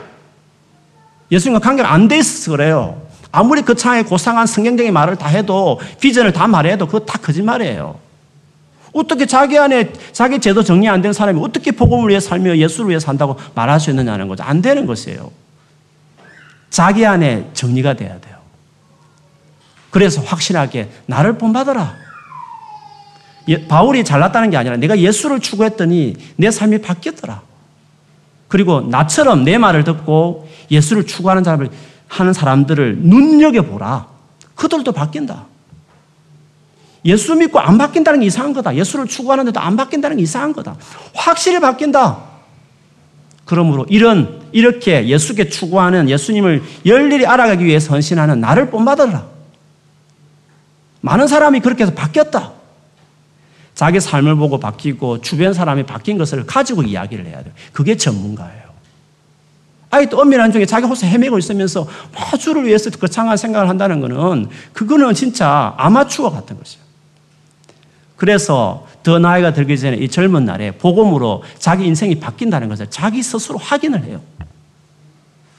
예수님과 1.33 1.67
관계가 1.67 1.91
안 1.91 2.09
돼 2.09 2.19
있어서 2.19 2.51
그래요. 2.51 3.01
아무리 3.33 3.63
그 3.63 3.75
창에 3.75 4.03
고상한 4.03 4.47
성경적인 4.47 4.93
말을 4.93 5.17
다 5.17 5.29
해도 5.29 5.81
비전을 5.99 6.35
다 6.35 6.47
말해도 6.47 6.85
그거 6.85 6.99
다 7.07 7.19
거짓말이에요. 7.19 7.99
어떻게 8.93 9.25
자기 9.25 9.57
안에 9.57 9.95
자기 10.13 10.41
제도 10.41 10.63
정리 10.63 10.87
안 10.91 11.01
된 11.01 11.15
사람이 11.15 11.43
어떻게 11.43 11.71
복음을 11.71 12.11
위해 12.11 12.21
살며 12.21 12.59
예수를 12.59 12.91
위해 12.91 13.01
산다고 13.01 13.39
말할 13.55 13.81
수 13.81 13.89
있느냐는 13.89 14.29
거죠. 14.29 14.43
안 14.43 14.61
되는 14.61 14.85
것이에요. 14.85 15.31
자기 16.69 17.07
안에 17.07 17.49
정리가 17.55 17.95
돼야 17.95 18.21
돼요. 18.21 18.40
그래서 19.91 20.21
확실하게 20.21 20.91
나를 21.07 21.39
본받아라. 21.39 21.95
예, 23.49 23.67
바울이 23.67 24.05
잘났다는 24.05 24.51
게 24.51 24.57
아니라 24.57 24.77
내가 24.77 24.99
예수를 24.99 25.41
추구했더니 25.41 26.15
내 26.37 26.51
삶이 26.51 26.83
바뀌었더라. 26.83 27.43
그리고 28.49 28.81
나처럼 28.81 29.45
내 29.45 29.59
말을 29.59 29.85
듣고 29.85 30.49
예수를 30.71 31.07
추구하는 31.07 31.45
사람을 31.45 31.71
하는 32.09 32.33
사람들을 32.33 32.99
눈여겨보라. 32.99 34.07
그들도 34.55 34.93
바뀐다. 34.93 35.47
예수 37.05 37.35
믿고 37.35 37.59
안 37.59 37.79
바뀐다는 37.79 38.21
게 38.21 38.27
이상한 38.27 38.53
거다. 38.53 38.75
예수를 38.75 39.07
추구하는데도 39.07 39.59
안 39.59 39.77
바뀐다는 39.77 40.19
게 40.19 40.23
이상한 40.23 40.53
거다. 40.53 40.77
확실히 41.15 41.61
바뀐다. 41.61 42.19
그러므로 43.47 43.87
이런 43.89 44.43
이렇게 44.53 45.07
예수께 45.09 45.49
추구하는 45.49 46.09
예수님을 46.11 46.63
열일히 46.87 47.25
알아가기 47.27 47.65
위해서 47.65 47.95
헌신하는 47.95 48.41
나를 48.41 48.71
본받아라. 48.71 49.30
많은 51.01 51.27
사람이 51.29 51.61
그렇게 51.61 51.85
해서 51.85 51.95
바뀌었다. 51.95 52.53
자기 53.75 54.01
삶을 54.01 54.37
보고 54.37 54.61
바뀌고 54.61 55.23
주변 55.23 55.55
사람이 55.55 55.85
바뀐 55.85 56.19
것을 56.19 56.45
가지고 56.47 56.83
이야기를 56.83 57.27
해야 57.27 57.43
돼요. 57.43 57.55
그게 57.73 57.97
전문가예요. 57.97 58.71
아직도 59.91 60.21
엄밀한 60.21 60.53
중에 60.53 60.67
자기 60.67 60.87
호소 60.87 61.07
헤매고 61.07 61.39
있으면서 61.39 61.87
뭐 62.13 62.39
주를 62.39 62.67
위해서 62.67 62.91
거창한 62.91 63.37
생각을 63.37 63.69
한다는 63.69 64.01
것은 64.01 64.49
그거는 64.73 65.15
진짜 65.15 65.75
아마추어 65.79 66.31
같은 66.31 66.59
것이에요. 66.59 66.85
그래서 68.17 68.87
더 69.03 69.19
나이가 69.19 69.53
들기 69.53 69.79
전에 69.79 69.97
이 69.97 70.09
젊은 70.09 70.45
날에 70.45 70.73
복음으로 70.73 71.43
자기 71.59 71.87
인생이 71.87 72.21
바뀐다는 72.21 72.69
것을 72.69 72.89
자기 72.91 73.23
스스로 73.23 73.59
확인을 73.59 74.05
해요. 74.05 74.21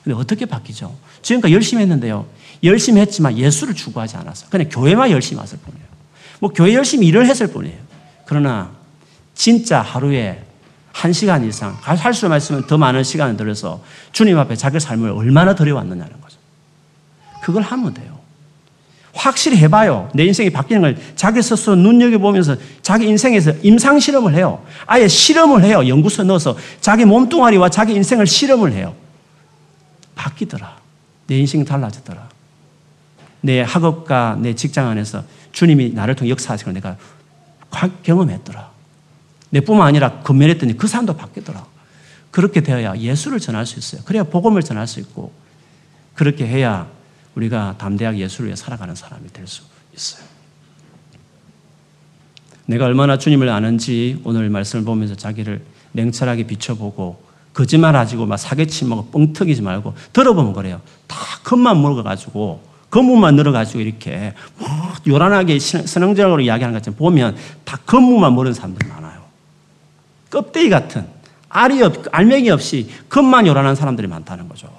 근데 0.04 0.18
어떻게 0.18 0.46
바뀌죠? 0.46 0.96
지금까지 1.22 1.54
열심히 1.54 1.82
했는데요. 1.82 2.26
열심히 2.64 3.02
했지만 3.02 3.38
예수를 3.38 3.74
추구하지 3.74 4.18
않았어. 4.18 4.48
그냥 4.50 4.70
교회만 4.70 5.12
열심히 5.12 5.40
왔을 5.40 5.58
뿐이에요. 5.60 5.86
뭐 6.40 6.52
교회 6.52 6.74
열심히 6.74 7.08
일을 7.08 7.26
했을 7.26 7.48
뿐이에요. 7.48 7.78
그러나 8.26 8.72
진짜 9.34 9.82
하루에 9.82 10.44
한 10.92 11.14
시간 11.14 11.48
이상, 11.48 11.78
할 11.82 12.14
수만 12.14 12.38
있으면 12.38 12.68
더 12.68 12.78
많은 12.78 13.04
시간을 13.04 13.38
들여서 13.38 13.82
주님 14.12 14.38
앞에 14.38 14.56
자기 14.56 14.80
삶을 14.80 15.10
얼마나 15.12 15.56
들여왔느냐는 15.56 16.22
거죠. 16.22 16.38
그걸 17.42 17.64
하면 17.64 17.94
돼요. 17.94 18.20
확실히 19.14 19.58
해봐요. 19.58 20.10
내 20.14 20.26
인생이 20.26 20.50
바뀌는 20.50 20.82
걸 20.82 20.98
자기 21.16 21.42
스스로 21.42 21.76
눈여겨보면서 21.76 22.56
자기 22.82 23.08
인생에서 23.08 23.54
임상 23.62 24.00
실험을 24.00 24.36
해요. 24.36 24.64
아예 24.86 25.08
실험을 25.08 25.64
해요. 25.64 25.88
연구소에 25.88 26.26
넣어서 26.26 26.58
자기 26.80 27.06
몸뚱아리와 27.06 27.70
자기 27.70 27.94
인생을 27.94 28.26
실험을 28.26 28.74
해요. 28.74 28.96
바뀌더라. 30.16 30.78
내 31.28 31.38
인생이 31.40 31.66
달라졌더라. 31.66 32.30
내 33.42 33.62
학업과 33.62 34.38
내 34.40 34.56
직장 34.56 34.88
안에서 34.88 35.24
주님이 35.52 35.92
나를 35.94 36.16
통해 36.16 36.30
역사하신 36.30 36.66
걸 36.66 36.74
내가 36.74 36.98
경험했더라. 38.04 38.72
내뿐만 39.50 39.88
아니라 39.88 40.20
건면했더니 40.20 40.78
그 40.78 40.88
사람도 40.88 41.16
바뀌더라. 41.18 41.66
그렇게 42.30 42.62
되어야 42.62 42.98
예수를 42.98 43.40
전할 43.40 43.66
수 43.66 43.78
있어요. 43.80 44.02
그래야 44.06 44.24
복음을 44.24 44.62
전할 44.64 44.88
수 44.88 45.00
있고 45.00 45.34
그렇게 46.14 46.48
해야 46.48 46.88
우리가 47.36 47.76
담대하게 47.78 48.20
예수를 48.20 48.48
위해 48.48 48.56
살아가는 48.56 48.96
사람이 48.96 49.28
될 49.34 49.48
수 49.48 49.64
있어요. 49.94 50.24
내가 52.66 52.86
얼마나 52.86 53.18
주님을 53.18 53.50
아는지 53.50 54.22
오늘 54.24 54.50
말씀을 54.50 54.86
보면서 54.86 55.16
자기를 55.16 55.62
냉철하게 55.92 56.44
비춰보고 56.48 57.22
거짓말 57.54 57.98
하지고 57.98 58.26
막 58.26 58.38
사기치 58.38 58.86
먹고 58.86 59.12
뻥튀기지 59.12 59.62
말고 59.62 59.94
들어보면 60.14 60.54
그래요. 60.54 60.80
다 61.08 61.18
겉만 61.44 61.78
물어가지고 61.78 62.71
건물만 62.92 63.36
늘어가지고 63.36 63.80
이렇게 63.80 64.34
뭐 64.58 64.70
요란하게 65.08 65.58
선행적으로 65.60 66.42
이야기하는 66.42 66.78
것처럼 66.78 66.98
보면 66.98 67.36
다 67.64 67.78
건물만 67.86 68.34
모르는 68.34 68.54
사람들 68.54 68.88
많아요. 68.88 69.22
껍데기 70.30 70.70
같은 70.70 71.08
알이 71.50 71.82
없, 71.82 72.06
알맹이 72.12 72.50
없이 72.52 72.90
겉만 73.10 73.48
요란한 73.48 73.76
사람들이 73.76 74.08
많다는 74.08 74.48
거죠. 74.48 74.70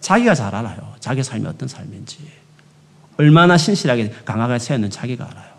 자기가 0.00 0.34
잘 0.34 0.54
알아요. 0.54 0.94
자기 1.00 1.22
삶이 1.22 1.46
어떤 1.46 1.68
삶인지. 1.68 2.18
얼마나 3.18 3.56
신실하게 3.56 4.14
강하게 4.24 4.58
세웠는 4.58 4.90
자기가 4.90 5.24
알아요. 5.30 5.52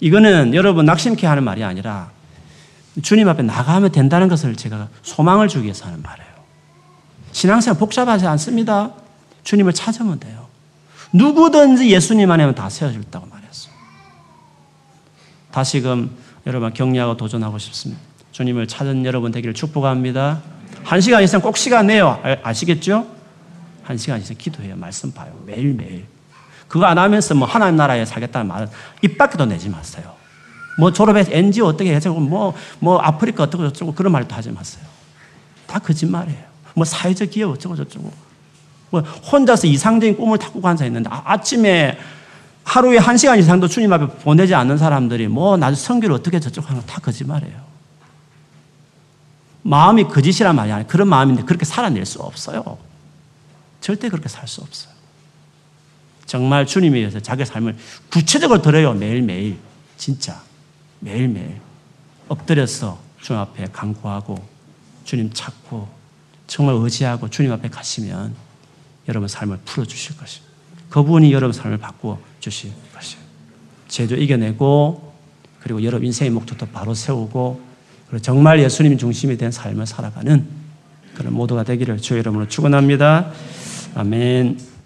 이거는 0.00 0.54
여러분 0.54 0.86
낙심케 0.86 1.26
하는 1.26 1.42
말이 1.42 1.64
아니라 1.64 2.10
주님 3.02 3.28
앞에 3.28 3.42
나가면 3.42 3.92
된다는 3.92 4.28
것을 4.28 4.56
제가 4.56 4.88
소망을 5.02 5.48
주기 5.48 5.64
위해서 5.64 5.86
하는 5.86 6.02
말이에요. 6.02 6.28
신앙생활 7.32 7.78
복잡하지 7.78 8.26
않습니다. 8.26 8.92
주님을 9.48 9.72
찾으면 9.72 10.20
돼요. 10.20 10.46
누구든지 11.10 11.90
예수님 11.90 12.30
안에면 12.30 12.54
다 12.54 12.68
세워졌다고 12.68 13.28
말했어. 13.28 13.70
다시금 15.50 16.10
여러분 16.46 16.74
격려하고 16.74 17.16
도전하고 17.16 17.56
싶습니다. 17.56 18.02
주님을 18.32 18.68
찾은 18.68 19.06
여러분 19.06 19.32
되기를 19.32 19.54
축복합니다. 19.54 20.42
한 20.84 21.00
시간 21.00 21.22
이상 21.22 21.40
꼭 21.40 21.56
시간 21.56 21.86
내요. 21.86 22.22
아시겠죠? 22.42 23.06
한 23.84 23.96
시간 23.96 24.20
이상 24.20 24.36
기도해요. 24.36 24.76
말씀 24.76 25.12
봐요. 25.12 25.32
매일매일. 25.46 26.04
그거 26.68 26.84
안 26.84 26.98
하면서 26.98 27.34
뭐 27.34 27.48
하나님 27.48 27.76
나라에 27.76 28.04
살겠다는 28.04 28.46
말은 28.46 28.68
입 29.00 29.16
밖에도 29.16 29.46
내지 29.46 29.70
마세요. 29.70 30.14
뭐 30.78 30.92
졸업해서 30.92 31.32
NGO 31.32 31.64
어떻게 31.66 31.94
해서 31.94 32.12
뭐, 32.12 32.54
뭐 32.80 32.98
아프리카 32.98 33.44
어떻고 33.44 33.66
저쩌고 33.70 33.94
그런 33.94 34.12
말도 34.12 34.34
하지 34.34 34.50
마세요. 34.50 34.84
다 35.66 35.78
거짓말이에요. 35.78 36.44
뭐 36.74 36.84
사회적 36.84 37.30
기업 37.30 37.52
어쩌고 37.52 37.76
저쩌고. 37.76 38.27
뭐 38.90 39.00
혼자서 39.00 39.66
이상적인 39.66 40.16
꿈을 40.16 40.38
타고 40.38 40.60
간사 40.60 40.86
있는데 40.86 41.10
아, 41.12 41.40
침에 41.40 41.98
하루에 42.64 42.98
한 42.98 43.16
시간 43.16 43.38
이상도 43.38 43.66
주님 43.68 43.92
앞에 43.92 44.06
보내지 44.18 44.54
않는 44.54 44.76
사람들이 44.76 45.28
뭐 45.28 45.56
나중에 45.56 45.76
성교를 45.76 46.14
어떻게 46.14 46.38
저쩌고 46.38 46.68
하는 46.68 46.82
거다 46.82 47.00
거짓말이에요. 47.00 47.68
마음이 49.62 50.04
거짓이란 50.04 50.54
말이 50.56 50.72
아니에요. 50.72 50.86
그런 50.86 51.08
마음인데 51.08 51.42
그렇게 51.42 51.64
살아낼 51.64 52.04
수 52.06 52.20
없어요. 52.20 52.78
절대 53.80 54.08
그렇게 54.08 54.28
살 54.28 54.46
수 54.48 54.60
없어요. 54.60 54.92
정말 56.26 56.66
주님에 56.66 56.98
의해서 56.98 57.20
자기 57.20 57.44
삶을 57.44 57.76
구체적으로 58.10 58.60
드려요. 58.60 58.92
매일매일. 58.92 59.58
진짜. 59.96 60.40
매일매일. 61.00 61.56
엎드려서 62.28 62.98
주님 63.22 63.40
앞에 63.40 63.66
간구하고 63.72 64.36
주님 65.04 65.32
찾고 65.32 65.88
정말 66.46 66.74
의지하고 66.76 67.30
주님 67.30 67.50
앞에 67.52 67.68
가시면 67.68 68.34
여러분 69.08 69.28
삶을 69.28 69.58
풀어주실 69.64 70.16
것입니다. 70.16 70.48
그분이 70.90 71.32
여러분 71.32 71.52
삶을 71.52 71.78
바꾸어 71.78 72.18
주실 72.40 72.70
것이에요. 72.94 73.22
죄도 73.88 74.16
이겨내고 74.16 75.12
그리고 75.60 75.82
여러분 75.82 76.06
인생의 76.06 76.30
목적도 76.30 76.66
바로 76.66 76.94
세우고 76.94 77.60
그리고 78.08 78.22
정말 78.22 78.60
예수님 78.60 78.96
중심이 78.96 79.36
된 79.36 79.50
삶을 79.50 79.86
살아가는 79.86 80.46
그런 81.14 81.32
모두가 81.32 81.64
되기를 81.64 81.98
주 81.98 82.16
여러분으로 82.16 82.48
축원합니다. 82.48 83.32
아멘. 83.94 84.77